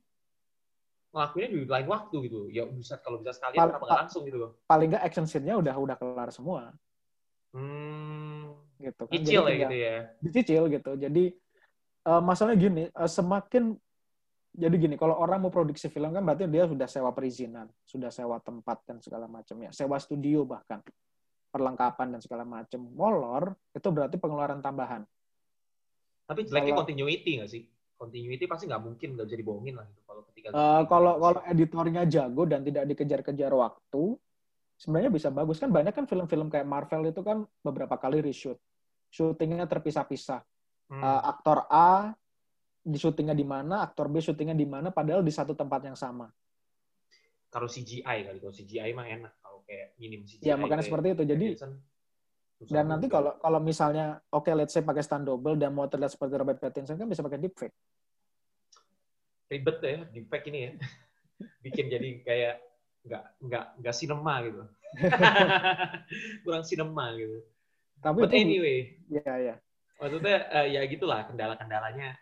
ngelakuinnya 1.11 1.51
di 1.51 1.61
lain 1.67 1.89
waktu 1.91 2.17
gitu. 2.31 2.41
Ya 2.47 2.63
bisa 2.71 2.95
kalau 3.03 3.19
bisa 3.19 3.35
sekalian 3.35 3.59
Pal 3.59 3.69
kenapa 3.75 4.07
langsung 4.07 4.23
gitu 4.23 4.39
loh. 4.39 4.51
Paling 4.71 4.95
nggak 4.95 5.03
action 5.03 5.27
scene-nya 5.27 5.59
udah 5.59 5.75
udah 5.75 5.97
kelar 5.99 6.31
semua. 6.31 6.71
Hmm, 7.51 8.55
gitu 8.79 9.03
kan. 9.03 9.13
Cicil 9.19 9.43
ya 9.51 9.55
gitu 9.67 9.77
ya. 9.77 9.97
Dicicil 10.23 10.63
gitu. 10.79 10.91
Jadi 10.95 11.25
uh, 12.07 12.23
masalahnya 12.23 12.59
gini, 12.61 12.85
uh, 12.95 13.11
semakin 13.11 13.75
jadi 14.59 14.75
gini, 14.75 14.99
kalau 14.99 15.15
orang 15.15 15.47
mau 15.47 15.55
produksi 15.55 15.87
film 15.87 16.11
kan 16.11 16.27
berarti 16.27 16.51
dia 16.51 16.67
sudah 16.67 16.91
sewa 16.91 17.15
perizinan, 17.15 17.71
sudah 17.87 18.11
sewa 18.11 18.43
tempat 18.43 18.83
dan 18.83 18.99
segala 18.99 19.31
macam 19.31 19.55
ya, 19.63 19.71
sewa 19.71 19.95
studio 20.03 20.43
bahkan 20.43 20.83
perlengkapan 21.55 22.19
dan 22.19 22.21
segala 22.21 22.43
macam. 22.43 22.83
Molor 22.91 23.55
itu 23.71 23.89
berarti 23.95 24.19
pengeluaran 24.19 24.59
tambahan. 24.59 25.07
Tapi 26.27 26.45
jeleknya 26.45 26.75
kalau, 26.75 26.83
continuity 26.85 27.31
nggak 27.39 27.51
sih? 27.55 27.63
Continuity 27.95 28.45
pasti 28.51 28.67
nggak 28.67 28.83
mungkin 28.83 29.15
nggak 29.15 29.27
bisa 29.31 29.39
dibohongin 29.39 29.75
lah 29.79 29.87
gitu 29.87 30.03
kalau 30.03 30.23
ketika. 30.35 30.47
Uh, 30.51 30.83
kalau 30.91 31.15
kalau 31.23 31.41
editornya 31.47 32.03
jago 32.11 32.43
dan 32.45 32.61
tidak 32.67 32.85
dikejar-kejar 32.91 33.53
waktu, 33.55 34.03
sebenarnya 34.79 35.11
bisa 35.11 35.29
bagus 35.31 35.59
kan 35.63 35.71
banyak 35.71 35.95
kan 35.95 36.07
film-film 36.07 36.51
kayak 36.51 36.67
Marvel 36.67 37.11
itu 37.11 37.23
kan 37.23 37.47
beberapa 37.63 37.99
kali 37.99 38.23
reshoot 38.23 38.59
syutingnya 39.11 39.67
terpisah-pisah 39.67 40.41
hmm. 40.93 41.03
uh, 41.03 41.23
aktor 41.27 41.67
A 41.67 42.15
di 42.83 42.99
syutingnya 42.99 43.37
di 43.37 43.45
mana 43.45 43.85
aktor 43.85 44.09
B 44.09 44.23
syutingnya 44.23 44.57
di 44.57 44.65
mana 44.65 44.89
padahal 44.95 45.21
di 45.21 45.33
satu 45.33 45.53
tempat 45.53 45.85
yang 45.85 45.99
sama. 45.99 46.31
Kalau 47.49 47.69
CGI 47.69 48.29
kali 48.29 48.39
kalau 48.41 48.55
CGI 48.55 48.91
mah 48.93 49.07
enak 49.09 49.33
kalau 49.41 49.65
kayak 49.65 49.97
minim 49.97 50.25
CGI 50.25 50.45
ya 50.45 50.55
makanya 50.57 50.85
seperti 50.85 51.17
itu. 51.17 51.25
Jadi 51.25 51.47
dan 52.69 52.91
nanti 52.91 53.07
kalau 53.07 53.39
kalau 53.39 53.63
misalnya 53.63 54.19
oke 54.35 54.51
okay, 54.51 54.55
let's 54.59 54.75
say 54.75 54.83
pakai 54.83 55.03
stand 55.07 55.31
double 55.31 55.55
dan 55.55 55.71
mau 55.71 55.87
terlihat 55.87 56.11
seperti 56.11 56.35
Robert 56.35 56.59
Pattinson 56.59 56.99
kan 56.99 57.07
bisa 57.07 57.23
pakai 57.23 57.39
deepfake. 57.39 57.77
Ribet 59.49 59.79
ya 59.81 59.99
deepfake 60.11 60.47
ini 60.51 60.59
ya. 60.67 60.73
Bikin 61.65 61.87
jadi 61.87 62.09
kayak 62.27 62.55
nggak 63.07 63.25
nggak 63.47 63.65
nggak 63.81 63.95
sinema 63.95 64.35
gitu. 64.43 64.63
Kurang 66.43 66.65
sinema 66.67 67.15
gitu. 67.15 67.47
Tapi 67.99 68.19
But 68.23 68.31
itu, 68.35 68.43
anyway. 68.43 68.79
Ya 69.09 69.33
ya 69.39 69.55
maksudnya 69.99 70.37
uh, 70.55 70.67
ya 70.67 70.81
gitulah 70.87 71.27
kendala-kendalanya 71.27 72.15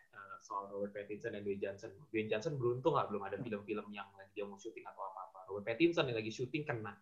soal 0.46 0.70
Robert 0.70 0.94
Pattinson 0.94 1.34
dan 1.34 1.42
Dwayne 1.42 1.58
Johnson 1.58 1.90
Dwayne 2.14 2.30
Johnson 2.30 2.54
beruntung 2.54 2.94
lah 2.94 3.10
belum 3.10 3.26
ada 3.26 3.36
film-film 3.42 3.86
yang 3.90 4.06
lagi 4.14 4.30
dia 4.30 4.46
mau 4.46 4.54
syuting 4.54 4.86
atau 4.86 5.02
apa-apa 5.02 5.50
Robert 5.50 5.66
Pattinson 5.66 6.06
yang 6.06 6.18
lagi 6.22 6.30
syuting 6.30 6.62
kena 6.62 6.94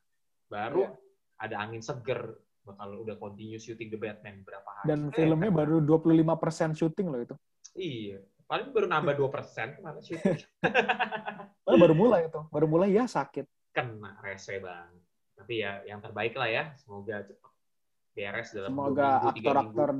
baru 0.48 0.88
yeah. 0.88 1.44
ada 1.44 1.56
angin 1.60 1.84
seger 1.84 2.40
bakal 2.64 3.04
udah 3.04 3.20
continue 3.20 3.60
syuting 3.60 3.92
The 3.92 4.00
Batman 4.00 4.40
berapa 4.40 4.64
hari 4.80 4.86
dan 4.88 5.00
eh, 5.12 5.12
filmnya 5.12 5.52
kan. 5.52 5.60
baru 5.60 5.76
25% 5.84 6.80
syuting 6.80 7.06
loh 7.12 7.20
itu 7.20 7.34
iya 7.76 8.24
paling 8.48 8.72
baru 8.72 8.88
nambah 8.88 9.14
dua 9.20 9.28
persen 9.28 9.76
mana 9.84 10.00
syuting 10.00 10.40
baru 11.84 11.92
mulai 11.92 12.32
itu 12.32 12.40
baru 12.48 12.64
mulai 12.64 12.96
ya 12.96 13.04
sakit 13.04 13.44
kena 13.74 14.22
rese 14.22 14.62
bang. 14.62 14.94
Tapi 15.34 15.54
ya 15.60 15.82
yang 15.84 15.98
terbaik 15.98 16.38
lah 16.38 16.48
ya. 16.48 16.64
Semoga 16.78 17.26
cepat 17.26 17.52
beres 18.14 18.48
dalam 18.54 18.70
Semoga 18.70 19.10
aktor-aktor 19.34 19.90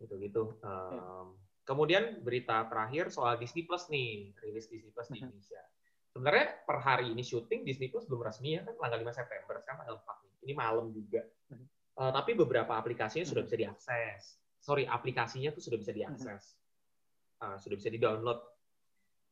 gitu-gitu. 0.00 0.56
Um. 0.64 1.36
Kemudian 1.68 2.18
berita 2.24 2.66
terakhir 2.66 3.14
soal 3.14 3.38
Disney 3.38 3.62
Plus 3.62 3.86
nih, 3.92 4.34
rilis 4.42 4.66
Disney 4.66 4.90
Plus 4.90 5.06
di 5.12 5.22
Indonesia. 5.22 5.62
Sebenarnya 6.10 6.66
per 6.66 6.82
hari 6.82 7.14
ini 7.14 7.22
syuting 7.22 7.62
Disney 7.62 7.86
Plus 7.86 8.02
belum 8.10 8.26
resmi 8.26 8.58
ya 8.58 8.66
kan 8.66 8.74
tanggal 8.74 8.98
5 9.06 9.14
September 9.22 9.54
sekarang 9.62 9.78
tanggal 9.86 9.96
4 10.02 10.26
nih. 10.26 10.34
ini 10.50 10.52
malam 10.58 10.90
juga. 10.90 11.22
Uh, 11.94 12.10
tapi 12.10 12.34
beberapa 12.34 12.74
aplikasinya 12.74 13.22
sudah 13.22 13.46
bisa 13.46 13.54
diakses. 13.54 14.40
Sorry, 14.58 14.88
aplikasinya 14.88 15.54
tuh 15.54 15.62
sudah 15.62 15.78
bisa 15.78 15.92
diakses, 15.94 16.58
uh, 17.44 17.54
sudah 17.60 17.76
bisa 17.78 17.92
di-download. 17.92 18.40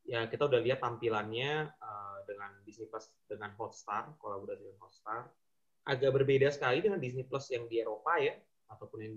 Ya 0.06 0.24
kita 0.30 0.46
udah 0.46 0.60
lihat 0.62 0.78
tampilannya 0.78 1.68
uh, 1.68 2.18
dengan 2.28 2.54
Disney 2.62 2.86
Plus 2.86 3.10
dengan 3.26 3.50
Hotstar, 3.58 4.14
kolaborasi 4.22 4.62
dengan 4.62 4.78
Hotstar. 4.84 5.26
Agak 5.88 6.12
berbeda 6.14 6.52
sekali 6.54 6.84
dengan 6.84 7.02
Disney 7.02 7.26
Plus 7.26 7.50
yang 7.50 7.66
di 7.66 7.82
Eropa 7.82 8.20
ya, 8.20 8.36
ataupun 8.70 8.98
yang 9.02 9.14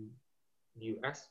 di 0.74 0.98
US. 0.98 1.30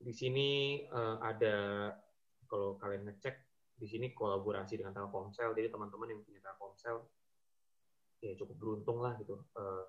Di 0.00 0.12
sini 0.14 0.80
uh, 0.88 1.18
ada 1.22 1.90
kalau 2.46 2.78
kalian 2.78 3.10
ngecek 3.10 3.36
di 3.76 3.86
sini 3.86 4.12
kolaborasi 4.16 4.80
dengan 4.80 4.96
Telkomsel. 4.96 5.52
Jadi 5.52 5.68
teman-teman 5.68 6.08
yang 6.12 6.20
punya 6.24 6.40
Telkomsel 6.40 7.04
ya 8.24 8.32
cukup 8.38 8.56
beruntung 8.56 9.04
lah 9.04 9.14
gitu. 9.20 9.44
Uh, 9.52 9.84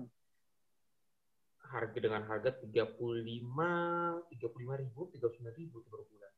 harga 1.68 2.00
dengan 2.00 2.24
harga 2.24 2.56
35 2.64 2.96
35 4.32 4.82
ribu 4.84 5.02
39 5.12 5.60
ribu 5.60 5.78
per 5.88 6.02
bulan. 6.08 6.34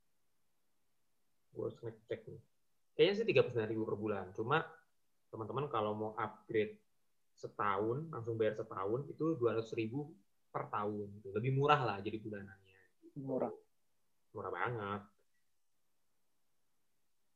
Gue 1.53 1.63
harus 1.69 1.77
ngecek 1.81 2.21
nih. 2.29 2.41
Kayaknya 2.97 3.13
sih 3.15 3.25
39 3.25 3.71
ribu 3.71 3.83
per 3.85 3.97
bulan. 3.97 4.25
Cuma 4.33 4.57
teman-teman 5.29 5.69
kalau 5.69 5.93
mau 5.93 6.11
upgrade 6.17 6.77
setahun 7.37 8.09
langsung 8.11 8.35
bayar 8.35 8.59
setahun 8.59 9.07
itu 9.07 9.37
200 9.39 9.63
ribu 9.79 10.11
per 10.49 10.67
tahun 10.67 11.07
gitu. 11.21 11.29
Lebih 11.31 11.51
murah 11.55 11.79
lah 11.79 11.97
jadi 12.01 12.17
bulanannya. 12.19 12.68
Murah. 13.17 13.53
Murah 14.35 14.51
banget. 14.51 15.01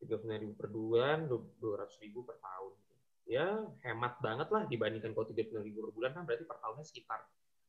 39 0.03 0.43
ribu 0.43 0.53
per 0.53 0.67
bulan, 0.67 1.17
200 1.31 2.03
ribu 2.03 2.27
per 2.27 2.37
tahun. 2.43 2.73
Ya, 3.23 3.47
hemat 3.87 4.19
banget 4.19 4.51
lah 4.51 4.67
dibandingkan 4.67 5.15
kalau 5.15 5.31
39 5.31 5.63
ribu 5.63 5.87
per 5.87 5.91
bulan 5.95 6.11
kan 6.11 6.23
berarti 6.27 6.43
per 6.43 6.59
tahunnya 6.59 6.85
sekitar 6.85 7.23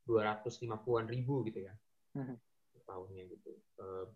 250-an 0.04 1.06
ribu 1.06 1.46
gitu 1.46 1.62
ya. 1.62 1.74
Hmm. 2.18 2.36
Per 2.74 2.82
tahunnya 2.84 3.22
gitu. 3.30 3.54
Uh, 3.78 4.10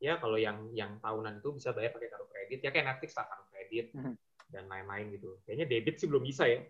ya 0.00 0.16
kalau 0.16 0.40
yang 0.40 0.72
yang 0.72 0.96
tahunan 1.04 1.44
itu 1.44 1.52
bisa 1.52 1.76
bayar 1.76 1.92
pakai 1.92 2.08
kartu 2.08 2.26
kredit 2.32 2.58
ya 2.64 2.70
kayak 2.72 2.86
Netflix 2.96 3.12
lah 3.20 3.28
kartu 3.28 3.46
kredit 3.52 3.86
hmm. 3.92 4.14
dan 4.48 4.64
lain-lain 4.66 5.06
gitu. 5.14 5.36
Kayaknya 5.44 5.66
debit 5.68 5.96
sih 6.00 6.08
belum 6.08 6.24
bisa 6.24 6.48
ya. 6.48 6.60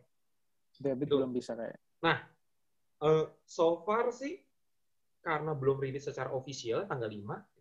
Debit 0.82 1.06
gitu. 1.06 1.16
belum 1.22 1.30
bisa 1.30 1.54
kayak. 1.54 1.78
Nah, 2.02 2.18
uh, 3.06 3.30
so 3.46 3.86
far 3.86 4.10
sih 4.10 4.42
karena 5.20 5.52
belum 5.52 5.76
rilis 5.84 6.08
secara 6.08 6.32
official 6.32 6.88
tanggal 6.88 7.08
5 7.12 7.60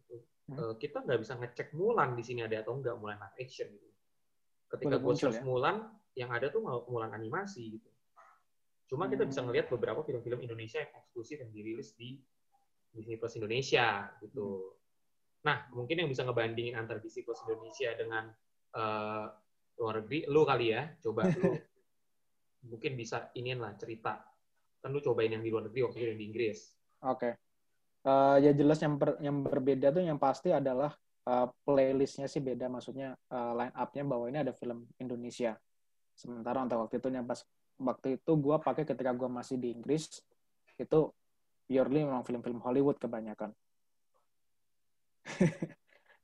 hmm. 0.55 0.75
kita 0.79 1.05
nggak 1.05 1.19
bisa 1.19 1.33
ngecek 1.37 1.69
Mulan 1.75 2.15
di 2.17 2.23
sini 2.25 2.41
ada 2.41 2.63
atau 2.63 2.73
enggak 2.79 2.95
Mulan 2.97 3.19
live 3.19 3.37
action 3.37 3.67
gitu. 3.69 3.87
Ketika 4.69 4.95
gue 5.01 5.13
search 5.17 5.41
ya? 5.41 5.45
Mulan, 5.45 5.89
yang 6.17 6.29
ada 6.33 6.49
tuh 6.49 6.61
Mulan 6.63 7.11
animasi 7.13 7.77
gitu. 7.77 7.89
Cuma 8.89 9.05
hmm. 9.05 9.11
kita 9.13 9.23
bisa 9.29 9.41
ngelihat 9.45 9.67
beberapa 9.69 10.01
film-film 10.01 10.41
Indonesia 10.41 10.81
yang 10.81 10.91
eksklusif 10.97 11.37
yang 11.41 11.51
dirilis 11.53 11.93
di 11.93 12.17
Disney 12.89 13.17
Plus 13.21 13.37
Indonesia 13.37 14.09
gitu. 14.23 14.47
Hmm. 14.47 14.77
Nah, 15.39 15.57
mungkin 15.71 16.03
yang 16.03 16.09
bisa 16.09 16.25
ngebandingin 16.25 16.75
antara 16.75 16.97
Disney 16.99 17.21
Plus 17.21 17.39
Indonesia 17.45 17.89
dengan 17.95 18.27
uh, 18.75 19.25
luar 19.79 20.03
negeri, 20.03 20.27
lu 20.27 20.41
kali 20.43 20.75
ya, 20.75 20.89
coba 20.99 21.29
lu 21.31 21.55
mungkin 22.69 22.91
bisa 22.97 23.31
iniin 23.37 23.61
lah 23.61 23.77
cerita. 23.77 24.19
Kan 24.79 24.89
lu 24.91 24.99
cobain 24.99 25.31
yang 25.31 25.43
di 25.45 25.49
luar 25.53 25.69
negeri 25.69 25.85
waktu 25.85 25.97
itu 26.01 26.07
yang 26.11 26.19
di 26.19 26.27
Inggris. 26.27 26.59
Oke. 27.05 27.19
Okay 27.29 27.33
uh, 28.09 28.35
ya 28.41 28.51
jelas 28.55 28.79
yang 28.81 28.97
ber, 28.97 29.17
yang 29.21 29.45
berbeda 29.45 29.93
tuh 29.93 30.03
yang 30.03 30.17
pasti 30.17 30.49
adalah 30.49 30.93
uh, 31.29 31.47
playlistnya 31.63 32.25
sih 32.25 32.41
beda. 32.41 32.65
Maksudnya 32.67 33.13
uh, 33.29 33.53
line 33.53 33.75
up-nya 33.77 34.03
bahwa 34.05 34.25
ini 34.29 34.41
ada 34.41 34.53
film 34.53 34.89
Indonesia. 34.97 35.57
Sementara 36.17 36.65
untuk 36.65 36.89
waktu 36.89 36.99
itu 36.99 37.07
yang 37.13 37.25
pas 37.29 37.45
waktu 37.79 38.19
itu 38.19 38.31
gue 38.35 38.55
pakai 38.59 38.83
ketika 38.83 39.15
gue 39.15 39.29
masih 39.31 39.55
di 39.55 39.71
Inggris 39.71 40.19
itu 40.75 40.99
purely 41.69 42.03
memang 42.03 42.25
film-film 42.25 42.59
Hollywood 42.65 42.97
kebanyakan. 42.99 43.53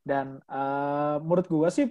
Dan 0.09 0.41
uh, 0.49 1.17
menurut 1.21 1.47
gue 1.47 1.69
sih 1.71 1.87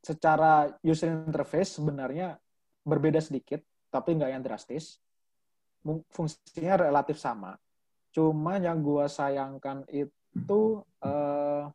secara 0.00 0.70
user 0.86 1.10
interface 1.10 1.82
sebenarnya 1.82 2.38
berbeda 2.86 3.18
sedikit 3.18 3.58
tapi 3.90 4.14
nggak 4.14 4.30
yang 4.30 4.44
drastis. 4.44 5.02
Fungsinya 5.86 6.82
relatif 6.82 7.14
sama 7.14 7.54
Cuma 8.16 8.56
yang 8.56 8.80
gue 8.80 9.04
sayangkan 9.04 9.84
itu 9.92 10.80
uh, 11.04 11.68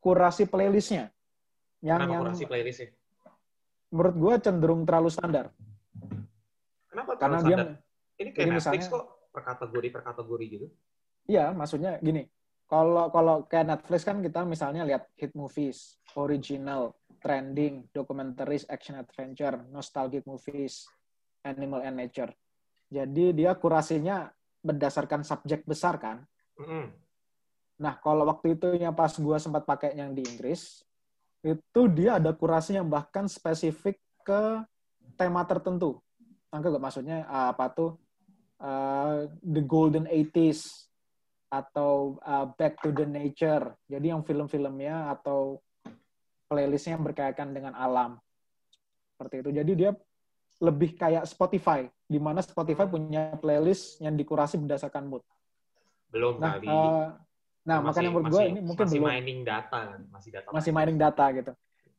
kurasi 0.00 0.48
playlistnya. 0.48 1.12
Yang, 1.84 2.00
Kenapa 2.00 2.12
yang 2.16 2.22
kurasi 2.24 2.44
playlistnya? 2.48 2.88
Menurut 3.92 4.16
gue 4.16 4.34
cenderung 4.40 4.82
terlalu 4.88 5.12
standar. 5.12 5.52
Kenapa 6.88 7.12
terlalu 7.20 7.20
Karena 7.20 7.38
standar? 7.44 7.66
Dia, 7.68 8.20
ini 8.24 8.30
kayak 8.32 8.46
Netflix 8.56 8.80
misalnya, 8.88 8.88
kok 8.88 9.04
per 9.28 9.42
kategori 9.44 9.88
per 9.92 10.02
kategori 10.08 10.44
gitu. 10.48 10.66
Iya, 11.28 11.44
maksudnya 11.52 11.92
gini. 12.00 12.24
Kalau 12.64 13.12
kalau 13.12 13.44
kayak 13.44 13.66
Netflix 13.68 14.00
kan 14.08 14.24
kita 14.24 14.48
misalnya 14.48 14.88
lihat 14.88 15.12
hit 15.20 15.36
movies, 15.36 16.00
original, 16.16 16.96
trending, 17.20 17.84
documentaries, 17.92 18.64
action 18.72 18.96
adventure, 18.96 19.60
nostalgic 19.68 20.24
movies, 20.24 20.88
animal 21.44 21.84
and 21.84 22.00
nature. 22.00 22.32
Jadi 22.88 23.36
dia 23.36 23.52
kurasinya 23.60 24.32
berdasarkan 24.68 25.24
subjek 25.24 25.64
besar 25.64 25.96
kan. 25.96 26.28
Mm. 26.60 26.92
Nah, 27.78 27.94
kalau 28.02 28.26
waktu 28.26 28.58
itu 28.58 28.74
yang 28.76 28.92
pas 28.92 29.14
gue 29.14 29.36
sempat 29.38 29.62
pakai 29.64 29.94
yang 29.94 30.12
di 30.12 30.26
Inggris, 30.26 30.82
itu 31.40 31.80
dia 31.94 32.18
ada 32.18 32.34
kurasi 32.34 32.74
yang 32.74 32.90
bahkan 32.90 33.30
spesifik 33.30 33.96
ke 34.26 34.42
tema 35.14 35.46
tertentu. 35.46 36.02
Angka 36.50 36.74
gak 36.74 36.82
maksudnya 36.82 37.24
uh, 37.30 37.54
apa 37.54 37.66
tuh 37.70 37.90
uh, 38.58 39.30
the 39.40 39.62
golden 39.62 40.10
80s 40.10 40.90
atau 41.48 42.18
uh, 42.26 42.50
back 42.58 42.82
to 42.82 42.90
the 42.92 43.06
nature. 43.06 43.72
Jadi 43.86 44.12
yang 44.12 44.26
film-filmnya 44.26 45.14
atau 45.14 45.62
playlistnya 46.50 46.98
yang 46.98 47.04
berkaitan 47.06 47.54
dengan 47.54 47.78
alam. 47.78 48.18
Seperti 49.14 49.46
itu. 49.46 49.50
Jadi 49.54 49.72
dia 49.78 49.90
lebih 50.58 50.98
kayak 50.98 51.24
Spotify, 51.30 51.86
di 52.08 52.16
mana 52.16 52.40
Spotify 52.40 52.88
punya 52.88 53.36
playlist 53.36 54.00
yang 54.00 54.16
dikurasi 54.16 54.56
berdasarkan 54.56 55.04
mood. 55.12 55.22
Belum 56.08 56.40
nah, 56.40 56.56
kali. 56.56 56.66
Uh, 56.66 57.12
nah, 57.68 57.84
masih, 57.84 58.08
makanya 58.08 58.10
menurut 58.16 58.32
gue 58.32 58.44
ini 58.48 58.60
mungkin 58.64 58.84
masih 58.88 59.00
belum. 59.04 59.12
mining 59.12 59.40
data, 59.44 59.78
masih 60.08 60.30
data. 60.32 60.46
Masih 60.48 60.70
mining 60.72 60.98
data 60.98 61.24
gitu. 61.36 61.52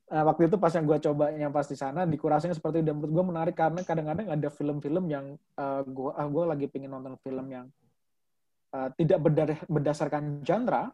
Uh, 0.09 0.25
waktu 0.25 0.49
itu 0.49 0.57
pas 0.57 0.73
yang 0.73 0.89
gue 0.89 0.97
coba 1.05 1.25
yang 1.29 1.53
pas 1.53 1.69
di 1.69 1.77
sana 1.77 2.01
dikurasinya 2.09 2.57
seperti 2.57 2.81
itu 2.81 2.89
dan 2.89 2.97
menurut 2.97 3.13
gue 3.13 3.25
menarik 3.29 3.53
karena 3.53 3.85
kadang-kadang 3.85 4.33
ada 4.33 4.49
film-film 4.49 5.05
yang 5.05 5.37
uh, 5.53 5.85
gue 5.85 6.09
uh, 6.09 6.25
gue 6.33 6.43
lagi 6.49 6.65
pengen 6.65 6.97
nonton 6.97 7.13
film 7.21 7.45
yang 7.53 7.69
uh, 8.73 8.89
tidak 8.97 9.21
berdasarkan 9.69 10.41
genre, 10.41 10.89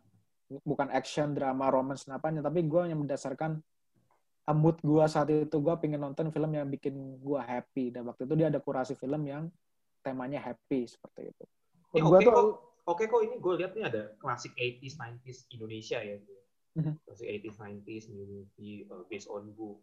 bukan 0.68 0.92
action, 0.92 1.32
drama, 1.32 1.72
romance, 1.72 2.04
apanya, 2.12 2.44
tapi 2.44 2.68
gue 2.68 2.92
yang 2.92 3.00
berdasarkan 3.08 3.64
mood 4.54 4.78
gue 4.86 5.06
saat 5.10 5.26
itu 5.34 5.58
gue 5.58 5.76
pengen 5.82 6.06
nonton 6.06 6.30
film 6.30 6.54
yang 6.54 6.70
bikin 6.70 6.94
gue 7.18 7.42
happy 7.42 7.90
dan 7.90 8.06
waktu 8.06 8.30
itu 8.30 8.34
dia 8.38 8.54
ada 8.54 8.62
kurasi 8.62 8.94
film 8.94 9.26
yang 9.26 9.50
temanya 10.06 10.38
happy 10.38 10.86
seperti 10.86 11.34
itu. 11.34 11.46
Oke 11.98 12.06
okay 12.06 12.28
tuh, 12.30 12.34
kok, 12.36 12.46
oke 12.86 13.04
kok 13.10 13.22
ini 13.26 13.36
gue 13.42 13.54
lihat 13.58 13.72
nih 13.74 13.86
ada 13.90 14.02
klasik 14.22 14.54
80s 14.54 15.02
90s 15.02 15.40
Indonesia 15.50 15.98
ya. 15.98 16.18
Uh-huh. 16.76 16.94
Klasik 17.10 17.28
80s 17.42 17.58
90s 17.58 18.06
movie 18.14 18.86
uh, 18.94 19.02
based 19.10 19.32
on 19.34 19.50
book. 19.58 19.82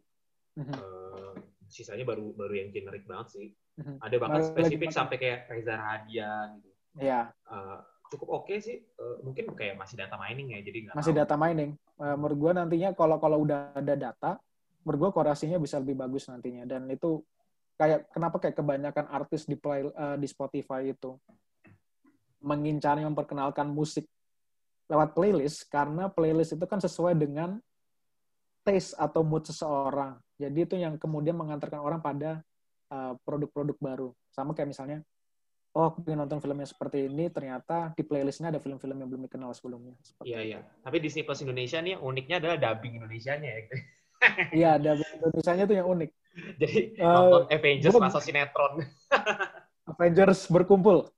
Uh, 0.52 1.32
sisanya 1.66 2.04
baru 2.04 2.36
baru 2.36 2.54
yang 2.54 2.70
generik 2.70 3.02
banget 3.08 3.34
sih. 3.34 3.48
Uh-huh. 3.82 3.98
Ada 3.98 4.16
bahkan 4.22 4.46
spesifik 4.46 4.94
sampai 4.94 5.16
kayak 5.18 5.50
Reza 5.50 5.74
Radian 5.74 6.62
gitu. 6.62 6.78
Iya. 7.02 7.34
Uh, 7.48 7.82
cukup 8.12 8.28
oke 8.30 8.52
okay 8.52 8.58
sih. 8.60 8.76
Uh, 9.00 9.18
mungkin 9.24 9.50
kayak 9.56 9.80
masih 9.80 9.96
data 9.96 10.20
mining 10.20 10.52
ya, 10.52 10.60
jadi 10.60 10.92
Masih 10.92 11.16
tahu. 11.16 11.20
data 11.24 11.34
mining. 11.34 11.74
Uh, 11.96 12.14
menurut 12.14 12.38
gue 12.38 12.52
nantinya 12.60 12.90
kalau 12.92 13.16
kalau 13.16 13.40
udah 13.40 13.72
ada 13.72 13.94
data, 13.96 14.30
menurut 14.82 14.98
gue 15.08 15.10
korasinya 15.14 15.58
bisa 15.58 15.78
lebih 15.78 15.98
bagus 15.98 16.26
nantinya 16.26 16.66
dan 16.66 16.86
itu 16.90 17.22
kayak 17.78 18.10
kenapa 18.12 18.36
kayak 18.38 18.56
kebanyakan 18.58 19.06
artis 19.10 19.48
di 19.48 19.56
play 19.58 19.86
uh, 19.86 20.14
di 20.18 20.26
Spotify 20.28 20.86
itu 20.90 21.18
mengincar 22.42 22.98
memperkenalkan 22.98 23.70
musik 23.70 24.06
lewat 24.90 25.14
playlist 25.14 25.70
karena 25.70 26.10
playlist 26.10 26.58
itu 26.58 26.66
kan 26.66 26.82
sesuai 26.82 27.14
dengan 27.16 27.56
taste 28.62 28.94
atau 28.98 29.26
mood 29.26 29.46
seseorang. 29.46 30.18
Jadi 30.38 30.58
itu 30.58 30.74
yang 30.78 30.98
kemudian 30.98 31.34
mengantarkan 31.34 31.82
orang 31.82 31.98
pada 32.02 32.42
uh, 32.90 33.14
produk-produk 33.26 33.76
baru. 33.78 34.08
Sama 34.30 34.54
kayak 34.54 34.70
misalnya, 34.74 34.98
oh 35.74 35.90
aku 35.90 36.02
ingin 36.06 36.22
nonton 36.26 36.38
film 36.38 36.58
yang 36.62 36.70
seperti 36.70 37.10
ini, 37.10 37.30
ternyata 37.30 37.90
di 37.94 38.02
playlistnya 38.06 38.54
ada 38.54 38.62
film-film 38.62 39.02
yang 39.02 39.08
belum 39.10 39.22
dikenal 39.26 39.50
sebelumnya. 39.54 39.98
Iya, 40.22 40.40
iya. 40.42 40.58
Tapi 40.82 41.02
Disney 41.02 41.26
Plus 41.26 41.42
Indonesia 41.42 41.78
nih 41.82 41.98
uniknya 41.98 42.38
adalah 42.38 42.56
dubbing 42.58 43.02
Indonesianya 43.02 43.50
ya. 43.50 43.60
Iya, 44.54 44.78
ada 44.78 44.90
Indonesia 44.98 45.64
tuh 45.66 45.76
yang 45.76 45.88
unik. 45.88 46.10
Jadi 46.60 46.78
uh, 46.98 47.06
nonton 47.06 47.42
Avengers 47.52 47.94
masa 47.98 48.20
sinetron. 48.22 48.72
Avengers 49.92 50.48
berkumpul. 50.48 51.10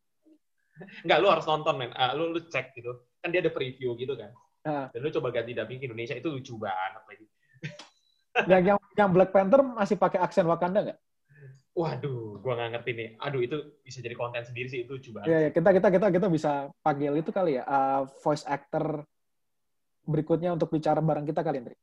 Enggak, 1.06 1.18
lu 1.22 1.28
harus 1.30 1.46
nonton, 1.46 1.74
men. 1.78 1.90
Uh, 1.94 2.12
lu, 2.18 2.34
lu 2.34 2.40
cek 2.50 2.74
gitu. 2.74 2.90
Kan 3.22 3.30
dia 3.30 3.44
ada 3.44 3.52
preview 3.54 3.94
gitu 3.94 4.18
kan. 4.18 4.34
Uh. 4.66 4.86
Dan 4.90 5.00
lu 5.06 5.08
coba 5.14 5.30
ganti 5.30 5.54
dubbing 5.54 5.78
ke 5.78 5.86
Indonesia, 5.86 6.16
itu 6.18 6.28
lucu 6.32 6.54
banget 6.58 7.02
lagi. 7.06 7.26
yang, 8.50 8.62
yang, 8.74 8.78
yang 8.98 9.10
Black 9.14 9.30
Panther 9.30 9.62
masih 9.62 9.94
pakai 10.00 10.18
aksen 10.18 10.48
Wakanda 10.48 10.82
nggak? 10.82 10.98
Waduh, 11.74 12.38
gua 12.38 12.54
nggak 12.54 12.70
ngerti 12.78 12.90
nih. 12.94 13.08
Aduh, 13.18 13.42
itu 13.42 13.56
bisa 13.82 13.98
jadi 13.98 14.14
konten 14.14 14.46
sendiri 14.46 14.70
sih 14.70 14.86
itu 14.86 14.94
coba. 15.10 15.26
Ya, 15.26 15.38
ya, 15.46 15.50
kita 15.50 15.74
kita 15.74 15.88
kita 15.90 16.06
kita 16.14 16.26
bisa 16.30 16.70
panggil 16.86 17.18
itu 17.18 17.34
kali 17.34 17.58
ya, 17.58 17.66
uh, 17.66 18.06
voice 18.22 18.46
actor 18.46 19.02
berikutnya 20.06 20.54
untuk 20.54 20.70
bicara 20.70 21.02
bareng 21.02 21.26
kita 21.26 21.42
kali, 21.42 21.66
Andri. 21.66 21.76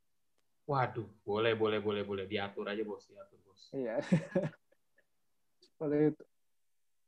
Waduh, 0.69 1.08
boleh, 1.26 1.54
boleh, 1.58 1.80
boleh, 1.82 2.04
boleh. 2.06 2.26
Diatur 2.30 2.69
aja, 2.69 2.84
bos. 2.86 3.04
Diatur, 3.10 3.39
bos. 3.43 3.62
Iya. 3.74 4.00
Seperti 5.65 5.95
itu. 6.13 6.24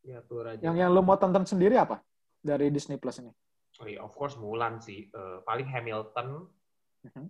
Diatur 0.04 0.44
aja. 0.50 0.62
Yang 0.62 0.76
yang 0.84 0.89
lo 0.92 1.02
mau 1.06 1.16
tonton 1.16 1.48
sendiri 1.48 1.80
apa 1.80 2.04
dari 2.44 2.68
Disney 2.74 3.00
Plus 3.00 3.24
ini? 3.24 3.32
Oh 3.82 3.88
iya, 3.88 4.04
of 4.04 4.13
course 4.13 4.36
Mulan 4.36 4.84
sih. 4.84 5.08
Uh, 5.13 5.39
paling 5.48 5.66
Hamilton. 5.70 6.50
Mhm. 7.08 7.26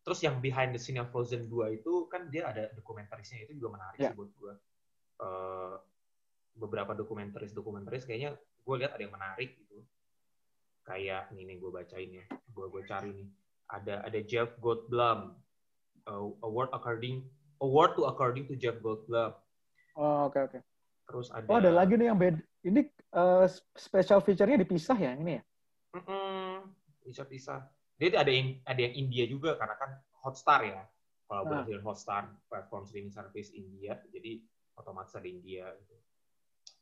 Terus 0.00 0.20
yang 0.24 0.40
behind 0.40 0.72
the 0.72 0.80
scene 0.80 0.96
yang 0.96 1.08
Frozen 1.12 1.48
2 1.48 1.76
itu 1.80 2.08
kan 2.08 2.32
dia 2.32 2.48
ada 2.48 2.72
dokumentarisnya 2.72 3.44
itu 3.44 3.60
juga 3.60 3.76
menarik 3.76 4.00
Ya. 4.00 4.10
sih 4.12 4.16
buat 4.16 4.30
gua. 4.36 4.54
Uh, 5.20 5.76
beberapa 6.56 6.96
dokumentaris 6.96 7.52
dokumentaris 7.52 8.08
kayaknya 8.08 8.36
gue 8.36 8.74
lihat 8.80 8.96
ada 8.96 9.02
yang 9.04 9.12
menarik 9.12 9.60
gitu. 9.60 9.84
Kayak 10.84 11.28
ini 11.36 11.52
nih 11.52 11.56
gue 11.60 11.70
bacain 11.72 12.10
ya. 12.16 12.24
Gue 12.48 12.66
gue 12.72 12.82
cari 12.88 13.10
nih. 13.12 13.28
Ada 13.70 13.94
ada 14.08 14.18
Jeff 14.24 14.56
Goldblum. 14.58 15.36
Uh, 16.08 16.32
award 16.46 16.72
according 16.72 17.24
award 17.60 17.92
to 17.96 18.08
according 18.08 18.48
to 18.48 18.56
Jeff 18.56 18.80
Goldblum. 18.80 19.36
Oh, 19.98 20.30
oke 20.32 20.38
oke. 20.38 20.58
Terus 21.04 21.28
ada 21.34 21.44
Oh, 21.50 21.58
ada 21.60 21.70
lagi 21.74 21.98
nih 21.98 22.08
yang 22.08 22.18
beda. 22.18 22.40
Ini 22.64 22.80
uh, 23.12 23.44
special 23.76 24.20
feature-nya 24.24 24.60
dipisah 24.60 24.96
ya 24.96 25.12
ini 25.16 25.40
ya? 25.40 25.42
Mm-mm, 25.96 26.70
bisa 27.04 27.24
bisa. 27.26 27.68
Dia 28.00 28.16
ada 28.16 28.32
yang 28.32 28.60
ada 28.64 28.80
yang 28.80 28.94
India 28.96 29.24
juga 29.28 29.58
karena 29.60 29.76
kan 29.76 29.90
Hotstar 30.24 30.60
ya. 30.64 30.82
Kolaborasi 31.28 31.74
dengan 31.74 31.84
Hotstar, 31.86 32.22
platform 32.48 32.82
streaming 32.88 33.14
service 33.14 33.52
India. 33.52 33.98
Jadi 34.08 34.40
otomatis 34.78 35.12
ada 35.14 35.28
India. 35.28 35.68
Gitu. 35.74 35.94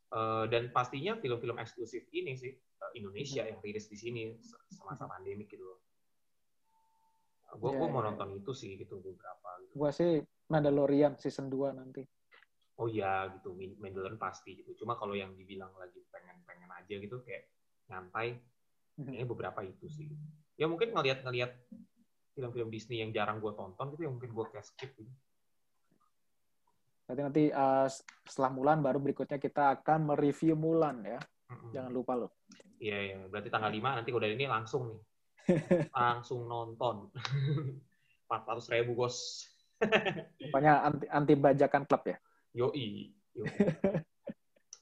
Eh, 0.09 0.45
dan 0.49 0.73
pastinya 0.73 1.13
film-film 1.21 1.61
eksklusif 1.61 2.09
ini 2.09 2.33
sih 2.33 2.49
eh, 2.55 2.91
Indonesia 2.97 3.45
yang 3.45 3.61
rilis 3.61 3.85
di 3.85 3.97
sini 3.99 4.33
se- 4.41 4.57
semasa 4.73 5.05
pandemi 5.05 5.45
gitu. 5.45 5.77
Gue 7.57 7.73
Iya, 7.73 7.89
mau 7.89 8.01
iya. 8.01 8.07
nonton 8.13 8.29
itu 8.37 8.51
sih 8.53 8.77
gitu 8.77 9.01
beberapa. 9.01 9.49
Gitu. 9.65 9.73
Gua 9.73 9.89
sih 9.89 10.21
Mandalorian 10.49 11.17
season 11.17 11.49
2 11.49 11.73
nanti. 11.73 12.05
Oh 12.77 12.85
iya 12.87 13.27
gitu, 13.33 13.57
Mandalorian 13.57 14.21
pasti 14.21 14.61
gitu. 14.61 14.85
Cuma 14.85 14.95
kalau 14.95 15.17
yang 15.17 15.33
dibilang 15.33 15.73
lagi 15.75 15.99
pengen-pengen 16.13 16.69
aja 16.69 16.93
gitu 16.95 17.19
kayak 17.25 17.49
nyantai, 17.89 18.37
Mhm. 19.01 19.05
kayaknya 19.09 19.27
beberapa 19.27 19.59
itu 19.65 19.85
sih. 19.89 20.07
Ya 20.55 20.69
mungkin 20.69 20.93
ngeliat-ngeliat 20.93 21.51
film-film 22.37 22.69
Disney 22.69 23.01
yang 23.01 23.11
jarang 23.11 23.41
gue 23.41 23.51
tonton 23.51 23.97
gitu, 23.97 24.05
yang 24.07 24.15
mungkin 24.15 24.31
gue 24.31 24.45
kayak 24.53 24.63
skip 24.63 24.93
gitu. 24.95 25.11
Berarti 27.09 27.21
nanti 27.25 27.43
uh, 27.49 27.89
setelah 28.29 28.53
Mulan 28.53 28.85
baru 28.85 29.01
berikutnya 29.01 29.41
kita 29.41 29.81
akan 29.81 30.13
mereview 30.13 30.53
Mulan 30.53 31.01
ya. 31.01 31.19
Mm-mm. 31.49 31.73
Jangan 31.73 31.91
lupa 31.91 32.13
loh. 32.13 32.31
Iya, 32.77 32.97
iya. 33.01 33.17
Berarti 33.25 33.49
tanggal 33.49 33.73
5 33.73 33.97
nanti 33.97 34.13
udah 34.13 34.29
ini 34.29 34.45
langsung 34.45 34.93
nih. 34.93 35.01
Langsung 35.97 36.45
nonton. 36.45 37.09
400 38.29 38.73
ribu, 38.77 38.93
bos. 38.93 39.49
Pokoknya 40.37 40.85
anti, 40.85 41.05
anti 41.09 41.33
bajakan 41.33 41.83
klub 41.89 42.03
ya. 42.05 42.17
Yoi. 42.53 43.09
Yoi. 43.33 43.49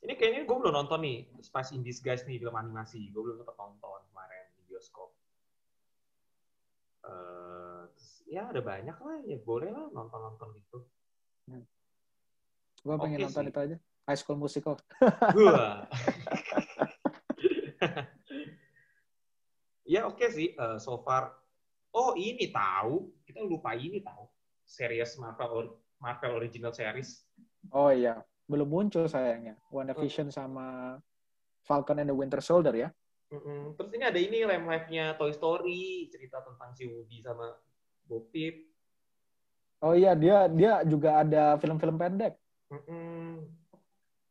ini 0.03 0.13
kayaknya 0.19 0.43
gue 0.43 0.57
belum 0.59 0.75
nonton 0.75 0.99
nih 1.03 1.17
Spice 1.39 1.71
in 1.75 1.83
Disguise 1.83 2.27
nih 2.27 2.43
film 2.43 2.55
animasi. 2.55 3.07
Gue 3.11 3.23
belum 3.23 3.39
sempat 3.39 3.55
nonton 3.55 4.03
kemarin 4.11 4.43
di 4.59 4.61
bioskop. 4.67 5.15
Eh, 7.07 7.81
terus 7.95 8.09
ya 8.27 8.51
ada 8.51 8.59
banyak 8.59 8.97
lah 8.99 9.17
ya 9.23 9.37
boleh 9.39 9.71
lah 9.71 9.87
nonton-nonton 9.95 10.51
gitu. 10.59 10.77
Gue 12.83 12.95
pengen 12.99 13.19
Oke 13.23 13.25
nonton 13.31 13.43
sih. 13.47 13.51
itu 13.51 13.59
aja. 13.63 13.77
High 14.07 14.19
School 14.19 14.39
Musical. 14.39 14.75
Gua. 15.35 15.83
ya 19.87 20.05
oke 20.05 20.27
sih 20.29 20.53
eh, 20.53 20.77
so 20.77 20.99
far. 21.01 21.31
Oh 21.95 22.13
ini 22.13 22.51
tahu 22.51 23.09
kita 23.23 23.41
lupa 23.41 23.73
ini 23.73 24.03
tahu 24.03 24.27
series 24.67 25.15
Marvel 25.17 25.49
or- 25.55 25.75
Marvel 25.97 26.37
original 26.37 26.75
series. 26.75 27.25
Oh 27.73 27.89
iya, 27.89 28.21
belum 28.45 28.67
muncul 28.69 29.07
sayangnya. 29.09 29.57
WandaVision 29.73 30.29
sama 30.29 30.99
Falcon 31.65 32.03
and 32.03 32.11
the 32.11 32.15
Winter 32.15 32.43
Soldier 32.43 32.75
ya. 32.75 32.89
Mm-mm. 33.27 33.75
Terus 33.75 33.91
ini 33.91 34.03
ada 34.07 34.19
ini 34.19 34.39
lem 34.47 34.63
live-nya 34.63 35.19
Toy 35.19 35.35
Story 35.35 36.07
cerita 36.07 36.39
tentang 36.43 36.71
si 36.71 36.87
Woody 36.87 37.19
sama 37.19 37.59
Bo 38.07 38.23
Peep. 38.31 38.71
Oh 39.83 39.91
iya, 39.91 40.15
dia 40.15 40.47
dia 40.47 40.81
juga 40.87 41.21
ada 41.25 41.59
film-film 41.59 41.99
pendek. 41.99 42.39
Mm-mm. 42.71 43.43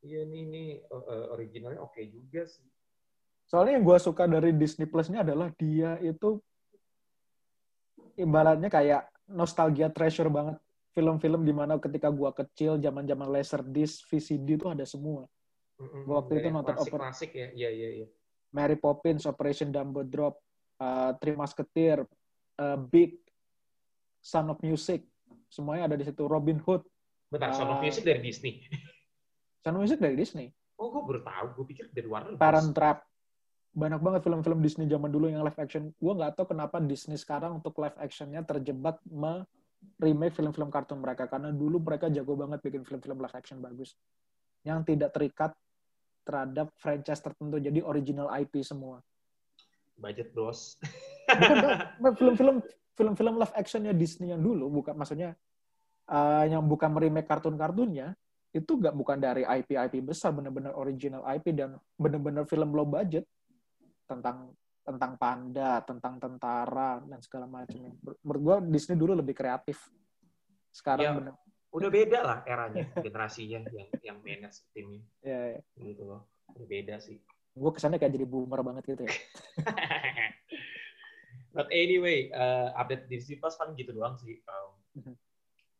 Iya 0.07 0.23
nih 0.23 0.43
nih 0.49 0.69
eh, 0.81 1.05
eh, 1.13 1.27
originalnya 1.35 1.83
oke 1.83 2.01
juga 2.09 2.47
sih. 2.47 2.65
Soalnya 3.47 3.79
yang 3.79 3.87
gue 3.87 3.99
suka 3.99 4.27
dari 4.27 4.51
Disney 4.53 4.85
Plus-nya 4.85 5.23
adalah 5.23 5.51
dia 5.55 5.97
itu 6.03 6.43
ibaratnya 8.17 8.67
kayak 8.67 9.03
nostalgia 9.29 9.89
treasure 9.91 10.29
banget. 10.29 10.57
Film-film 10.91 11.45
di 11.45 11.53
mana 11.53 11.77
ketika 11.77 12.09
gua 12.09 12.33
kecil, 12.33 12.81
zaman-zaman 12.81 13.29
Laserdisc, 13.29 14.09
VCD 14.09 14.57
itu 14.57 14.65
ada 14.65 14.81
semua. 14.89 15.29
Gua 15.77 16.25
waktu 16.25 16.41
itu 16.41 16.49
Kayak 16.49 16.57
nonton 16.57 16.73
klasik 16.73 16.89
open- 16.89 17.03
klasik 17.05 17.31
ya. 17.37 17.49
Iya 17.53 17.69
iya 17.69 17.89
iya. 18.01 18.07
Mary 18.49 18.81
Poppins, 18.81 19.29
Operation 19.29 19.69
Dumbo 19.69 20.01
Drop, 20.01 20.41
uh, 20.81 21.13
Three 21.21 21.37
Musketeer, 21.37 22.09
uh, 22.57 22.79
Big, 22.81 23.21
Sound 24.19 24.49
of 24.49 24.65
Music, 24.65 25.05
semuanya 25.47 25.85
ada 25.85 26.01
di 26.01 26.09
situ. 26.09 26.25
Robin 26.25 26.57
Hood, 26.59 26.81
Bentar, 27.29 27.53
Sound 27.53 27.77
of 27.77 27.79
Ah. 27.79 27.85
Music 27.85 28.01
dari 28.01 28.25
Disney. 28.25 28.65
Sound 29.61 29.77
of 29.77 29.83
Music 29.85 30.01
dari 30.01 30.17
Disney. 30.17 30.49
Oh, 30.81 30.89
gue 30.89 31.03
baru 31.05 31.21
tahu. 31.21 31.47
Gue 31.61 31.77
pikir 31.77 31.93
dari 31.93 32.09
Warner. 32.09 32.41
Parent 32.41 32.73
Trap, 32.73 33.05
banyak 33.77 34.01
banget 34.01 34.21
film-film 34.25 34.65
Disney 34.65 34.89
zaman 34.89 35.13
dulu 35.13 35.29
yang 35.29 35.45
live 35.45 35.61
action. 35.61 35.93
Gua 36.01 36.17
nggak 36.17 36.41
tahu 36.41 36.57
kenapa 36.57 36.81
Disney 36.81 37.21
sekarang 37.21 37.61
untuk 37.61 37.77
live 37.77 37.95
actionnya 38.01 38.41
terjebak 38.41 39.05
me 39.05 39.45
remake 40.01 40.33
film-film 40.33 40.73
kartun 40.73 41.05
mereka. 41.05 41.29
Karena 41.29 41.53
dulu 41.53 41.85
mereka 41.85 42.09
jago 42.09 42.33
banget 42.41 42.65
bikin 42.65 42.89
film-film 42.89 43.21
live 43.21 43.37
action 43.37 43.61
bagus. 43.61 43.93
Yang 44.65 44.97
tidak 44.97 45.13
terikat 45.13 45.53
terhadap 46.25 46.73
franchise 46.81 47.21
tertentu. 47.21 47.61
Jadi 47.61 47.85
original 47.85 48.33
IP 48.41 48.65
semua. 48.65 49.05
Budget 50.01 50.33
bros. 50.33 50.81
Mbak, 52.01 52.17
film-film 52.21 52.65
film-film 52.97 53.35
live 53.37 53.53
actionnya 53.53 53.93
Disney 53.93 54.33
yang 54.33 54.41
dulu. 54.41 54.73
Bukan 54.73 54.97
maksudnya 54.97 55.37
eh, 56.09 56.45
yang 56.49 56.65
bukan 56.65 56.97
meremake 56.97 57.29
kartun-kartunnya 57.29 58.17
itu 58.57 58.73
nggak 58.73 58.97
bukan 58.97 59.21
dari 59.21 59.45
IP-IP 59.45 60.01
besar. 60.01 60.33
Benar-benar 60.33 60.73
original 60.81 61.29
IP 61.29 61.53
dan 61.53 61.77
benar-benar 62.01 62.49
film 62.49 62.73
low 62.73 62.89
budget 62.89 63.29
tentang 64.07 64.55
tentang 64.81 65.13
panda 65.19 65.83
tentang 65.83 66.15
tentara 66.17 67.03
dan 67.03 67.19
segala 67.19 67.45
macamnya 67.45 67.91
Ber- 67.99 68.17
menurut 68.23 68.43
gua 68.43 68.57
Disney 68.63 68.95
dulu 68.95 69.13
lebih 69.13 69.35
kreatif 69.35 69.83
sekarang 70.71 71.05
Iya. 71.05 71.15
bener 71.19 71.35
Udah 71.77 71.93
beda 71.93 72.19
lah 72.25 72.39
eranya, 72.49 72.89
generasinya 72.97 73.61
yang 73.69 73.91
yang 74.01 74.17
manage 74.25 74.65
timnya 74.73 75.03
ya, 75.21 75.59
ya. 75.59 75.61
gitu 75.77 76.09
loh. 76.09 76.25
Udah 76.57 76.65
beda 76.65 76.97
sih. 76.97 77.21
gue 77.53 77.71
kesannya 77.73 77.97
kayak 77.97 78.17
jadi 78.17 78.25
boomer 78.25 78.61
banget 78.65 78.97
gitu 78.97 79.03
ya 79.05 79.13
But 81.53 81.73
anyway, 81.73 82.29
uh, 82.33 82.77
update 82.77 83.09
Disney 83.09 83.37
Plus 83.37 83.57
kan 83.57 83.73
gitu 83.73 83.93
doang 83.93 84.17
sih. 84.21 84.41
Um, 84.45 85.17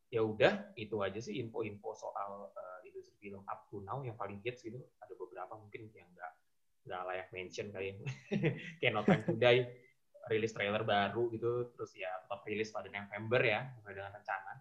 ya 0.09 0.25
udah, 0.25 0.73
itu 0.73 0.97
aja 1.05 1.21
sih 1.21 1.37
info-info 1.37 1.93
soal 1.93 2.49
uh, 2.49 2.79
industri 2.81 3.13
film 3.21 3.45
up 3.45 3.69
to 3.69 3.85
now 3.85 4.01
yang 4.01 4.17
paling 4.17 4.41
hits 4.41 4.65
gitu. 4.65 4.81
Ada 5.01 5.13
beberapa 5.17 5.53
mungkin 5.53 5.93
yang 5.93 6.09
nggak 6.17 6.33
nggak 6.87 7.03
layak 7.03 7.29
mention 7.35 7.67
kali 7.75 7.93
ya. 7.93 7.95
Kayak 8.79 8.93
No 8.95 9.03
Time 9.03 9.23
to 9.27 9.35
Die, 9.35 9.63
rilis 10.31 10.53
trailer 10.55 10.83
baru 10.87 11.31
gitu, 11.35 11.75
terus 11.75 11.91
ya 11.99 12.11
tetap 12.23 12.43
rilis 12.47 12.71
pada 12.71 12.87
November 12.87 13.41
ya, 13.43 13.61
sesuai 13.79 13.95
dengan 13.95 14.13
rencana. 14.15 14.53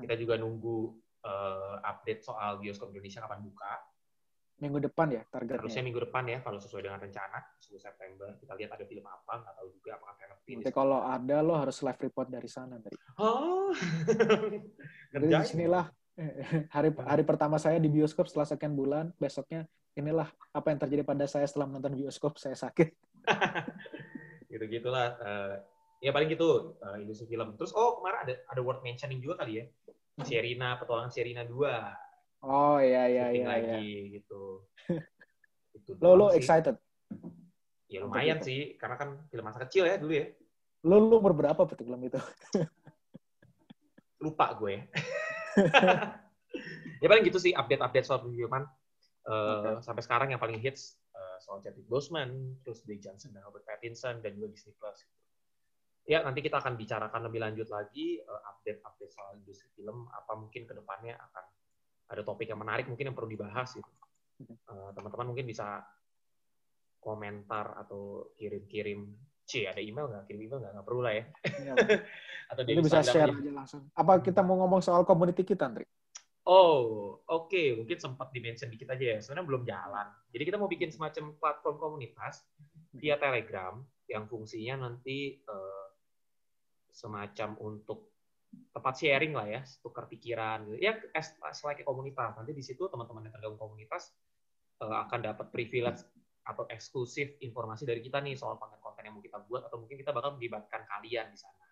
Kita 0.00 0.14
juga 0.16 0.34
nunggu 0.40 0.78
uh, 1.24 1.76
update 1.84 2.24
soal 2.24 2.60
bioskop 2.60 2.92
Indonesia 2.92 3.20
kapan 3.24 3.44
buka. 3.44 3.74
minggu 4.54 4.78
depan 4.86 5.10
ya 5.10 5.26
targetnya 5.28 5.60
Harusnya 5.60 5.82
minggu 5.82 6.00
depan 6.08 6.24
ya, 6.30 6.38
kalau 6.40 6.62
sesuai 6.62 6.86
dengan 6.86 7.02
rencana, 7.02 7.42
10 7.58 7.74
September. 7.74 8.38
Kita 8.38 8.54
lihat 8.54 8.70
ada 8.72 8.86
film 8.86 9.04
apa, 9.04 9.32
nggak 9.44 9.54
tahu 9.60 9.68
juga 9.74 9.90
apakah 9.98 10.14
film 10.14 10.36
rilis. 10.46 10.56
nanti 10.62 10.72
kalau 10.72 11.00
ada 11.04 11.36
lo 11.42 11.54
harus 11.58 11.76
live 11.82 12.00
report 12.00 12.28
dari 12.30 12.48
sana 12.48 12.78
dari 12.78 12.96
Oh, 13.18 13.74
Jadi 15.12 15.26
Ngerjain. 15.26 15.90
hari 16.74 16.94
hari 16.94 17.22
pertama 17.26 17.58
saya 17.58 17.82
di 17.82 17.90
bioskop 17.90 18.30
setelah 18.30 18.46
sekian 18.46 18.74
bulan, 18.78 19.10
besoknya 19.18 19.66
inilah 19.98 20.30
apa 20.54 20.66
yang 20.70 20.78
terjadi 20.78 21.02
pada 21.02 21.26
saya 21.26 21.46
setelah 21.46 21.70
menonton 21.70 21.94
bioskop, 21.98 22.38
saya 22.38 22.54
sakit. 22.54 22.94
gitu 24.50 24.64
gitulah. 24.70 25.18
Eh, 25.18 25.54
ya 26.06 26.10
paling 26.14 26.30
gitu 26.30 26.78
eh, 26.78 27.02
industri 27.02 27.26
film. 27.26 27.58
Terus 27.58 27.74
oh 27.74 27.98
kemarin 27.98 28.18
ada 28.26 28.34
ada 28.50 28.60
word 28.62 28.82
mentioning 28.86 29.18
juga 29.18 29.42
kali 29.42 29.62
ya. 29.62 29.64
Sherina 30.22 30.78
petualangan 30.78 31.10
Sherina 31.10 31.42
2 31.42 32.46
Oh 32.46 32.78
iya 32.78 33.10
iya 33.10 33.24
syuting 33.32 33.42
iya. 33.42 33.50
lagi 33.50 33.82
iya. 33.82 34.12
gitu. 34.20 34.42
Itu 35.74 35.90
Lo 35.98 36.14
lo 36.14 36.30
sih. 36.30 36.38
excited? 36.38 36.76
Ya 37.90 37.98
lumayan 38.04 38.38
Untuk 38.38 38.46
itu. 38.46 38.48
sih, 38.48 38.60
karena 38.78 38.96
kan 39.00 39.08
film 39.26 39.44
masa 39.44 39.58
kecil 39.66 39.90
ya 39.90 39.98
dulu 39.98 40.12
ya. 40.14 40.26
Lo 40.86 41.02
lo 41.02 41.18
umur 41.18 41.34
berapa 41.34 41.66
film 41.66 42.00
itu? 42.06 42.20
Lupa 44.22 44.54
gue. 44.54 44.86
ya 47.02 47.06
paling 47.06 47.24
gitu 47.26 47.38
sih 47.38 47.52
update-update 47.54 48.06
soal 48.06 48.22
perfilman. 48.22 48.64
Uh, 49.24 49.80
Okay. 49.80 49.80
Sampai 49.80 50.04
sekarang 50.04 50.28
yang 50.36 50.40
paling 50.42 50.60
hits 50.60 51.00
uh, 51.16 51.40
soal 51.40 51.64
Chadwick 51.64 51.88
Boseman, 51.88 52.60
terus 52.60 52.84
Dwayne 52.84 53.00
Johnson 53.00 53.32
dan 53.32 53.40
Robert 53.40 53.64
Pattinson, 53.64 54.20
dan 54.20 54.36
juga 54.36 54.52
Disney 54.52 54.76
Plus. 54.76 55.00
Ya, 56.04 56.20
nanti 56.20 56.44
kita 56.44 56.60
akan 56.60 56.76
bicarakan 56.76 57.32
lebih 57.32 57.40
lanjut 57.40 57.68
lagi 57.72 58.20
uh, 58.20 58.40
update-update 58.52 59.12
soal 59.16 59.40
industri 59.40 59.72
film, 59.72 60.04
apa 60.12 60.36
mungkin 60.36 60.68
ke 60.68 60.76
depannya 60.76 61.16
akan 61.16 61.44
ada 62.12 62.20
topik 62.20 62.52
yang 62.52 62.60
menarik 62.60 62.84
mungkin 62.84 63.08
yang 63.08 63.16
perlu 63.16 63.32
dibahas 63.32 63.72
gitu. 63.72 63.88
Uh, 64.68 64.92
teman-teman 64.92 65.32
mungkin 65.32 65.48
bisa 65.48 65.80
komentar 67.00 67.80
atau 67.80 68.32
kirim-kirim 68.36 69.08
C 69.44 69.68
ada 69.68 69.80
email 69.80 70.08
nggak? 70.08 70.24
Kirim 70.28 70.40
email 70.48 70.58
nggak? 70.60 70.72
Nggak 70.72 70.86
perlu 70.88 71.00
lah 71.04 71.12
ya. 71.12 71.24
Iya, 71.44 71.72
Atau 72.52 72.62
di 72.64 72.70
Ini 72.76 72.80
bisa 72.84 73.00
share 73.04 73.28
aja. 73.28 73.36
aja 73.40 73.52
langsung. 73.52 73.80
Apa 73.92 74.20
kita 74.24 74.40
mau 74.40 74.56
ngomong 74.64 74.80
soal 74.80 75.04
community 75.04 75.44
kita, 75.44 75.68
Andri? 75.68 75.84
Oh, 76.44 77.16
oke. 77.24 77.62
Mungkin 77.80 77.96
sempat 78.00 78.28
di-mention 78.32 78.68
dikit 78.68 78.92
aja 78.92 79.16
ya. 79.16 79.18
Sebenarnya 79.20 79.46
belum 79.48 79.62
jalan. 79.64 80.06
Jadi 80.28 80.42
kita 80.44 80.56
mau 80.60 80.68
bikin 80.68 80.92
semacam 80.92 81.36
platform 81.40 81.76
komunitas 81.80 82.44
via 82.96 83.16
Telegram 83.16 83.80
yang 84.08 84.28
fungsinya 84.28 84.88
nanti 84.88 85.40
eh, 85.40 85.86
semacam 86.92 87.56
untuk 87.64 88.12
tempat 88.70 88.94
sharing 88.94 89.34
lah 89.34 89.48
ya, 89.50 89.60
tukar 89.82 90.06
pikiran. 90.06 90.68
gitu. 90.68 90.78
Ya, 90.84 91.00
as, 91.16 91.32
as 91.42 91.64
like 91.64 91.80
komunitas. 91.82 92.36
Nanti 92.36 92.52
di 92.52 92.60
situ 92.64 92.86
teman-teman 92.92 93.28
yang 93.28 93.34
tergabung 93.34 93.60
komunitas 93.60 94.12
eh, 94.84 94.96
akan 95.08 95.20
dapat 95.24 95.48
privilege 95.48 96.04
atau 96.44 96.68
eksklusif 96.68 97.40
informasi 97.40 97.88
dari 97.88 98.04
kita 98.04 98.20
nih 98.20 98.36
soal 98.36 98.60
konten-konten 98.60 99.00
yang 99.04 99.16
mau 99.16 99.24
kita 99.24 99.40
buat 99.48 99.68
atau 99.68 99.80
mungkin 99.80 99.96
kita 99.96 100.12
bakal 100.12 100.36
melibatkan 100.36 100.84
kalian 100.84 101.32
di 101.32 101.38
sana. 101.40 101.64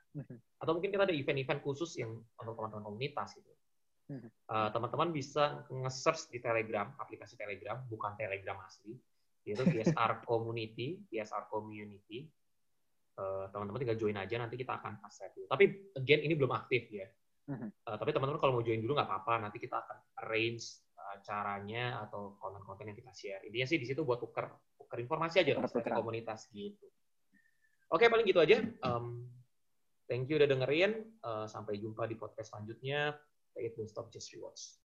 Atau 0.61 0.73
mungkin 0.77 0.93
kita 0.93 1.09
ada 1.09 1.15
event-event 1.15 1.61
khusus 1.65 1.97
yang 2.01 2.13
untuk 2.13 2.55
teman-teman 2.57 2.85
komunitas 2.85 3.37
gitu. 3.37 3.53
Uh, 4.13 4.69
teman-teman 4.69 5.09
bisa 5.09 5.65
nge-search 5.73 6.29
di 6.29 6.37
Telegram, 6.37 6.93
aplikasi 7.01 7.33
Telegram, 7.33 7.81
bukan 7.89 8.13
Telegram 8.21 8.61
asli, 8.61 8.93
yaitu 9.49 9.65
TSR 9.65 10.21
Community, 10.29 11.01
TSR 11.09 11.49
Community. 11.49 12.29
Uh, 13.17 13.49
teman-teman 13.53 13.81
tinggal 13.81 13.97
join 13.97 14.17
aja, 14.21 14.37
nanti 14.37 14.61
kita 14.61 14.77
akan 14.77 15.01
accept 15.05 15.37
dulu. 15.37 15.49
Tapi 15.49 15.65
again 15.97 16.21
ini 16.29 16.37
belum 16.37 16.53
aktif 16.53 16.93
ya. 16.93 17.09
Uh, 17.89 17.97
tapi 17.97 18.13
teman-teman 18.13 18.41
kalau 18.41 18.61
mau 18.61 18.65
join 18.65 18.85
dulu 18.85 18.93
nggak 18.97 19.09
apa-apa, 19.09 19.49
nanti 19.49 19.57
kita 19.57 19.81
akan 19.81 19.97
arrange 20.25 20.85
uh, 20.92 20.92
caranya 21.21 22.01
atau 22.09 22.41
konten-konten 22.41 22.89
yang 22.89 22.97
kita 22.97 23.13
share. 23.13 23.43
Intinya 23.45 23.67
sih 23.69 23.77
di 23.77 23.85
situ 23.85 24.01
buat 24.07 24.23
tuker, 24.23 24.49
tuker 24.81 24.99
informasi 25.05 25.45
aja 25.45 25.61
lah, 25.61 25.69
komunitas 25.69 26.49
gitu. 26.49 26.89
Oke, 27.93 28.09
paling 28.09 28.25
gitu 28.25 28.41
aja. 28.41 28.65
Um, 28.81 29.29
thank 30.09 30.25
you 30.33 30.41
udah 30.41 30.49
dengerin. 30.49 31.05
Uh, 31.21 31.45
sampai 31.45 31.77
jumpa 31.77 32.09
di 32.09 32.17
podcast 32.17 32.57
selanjutnya. 32.57 33.13
Stay 33.53 33.69
tuned, 33.77 33.93
stop 33.93 34.09
just 34.09 34.33
rewatch. 34.33 34.81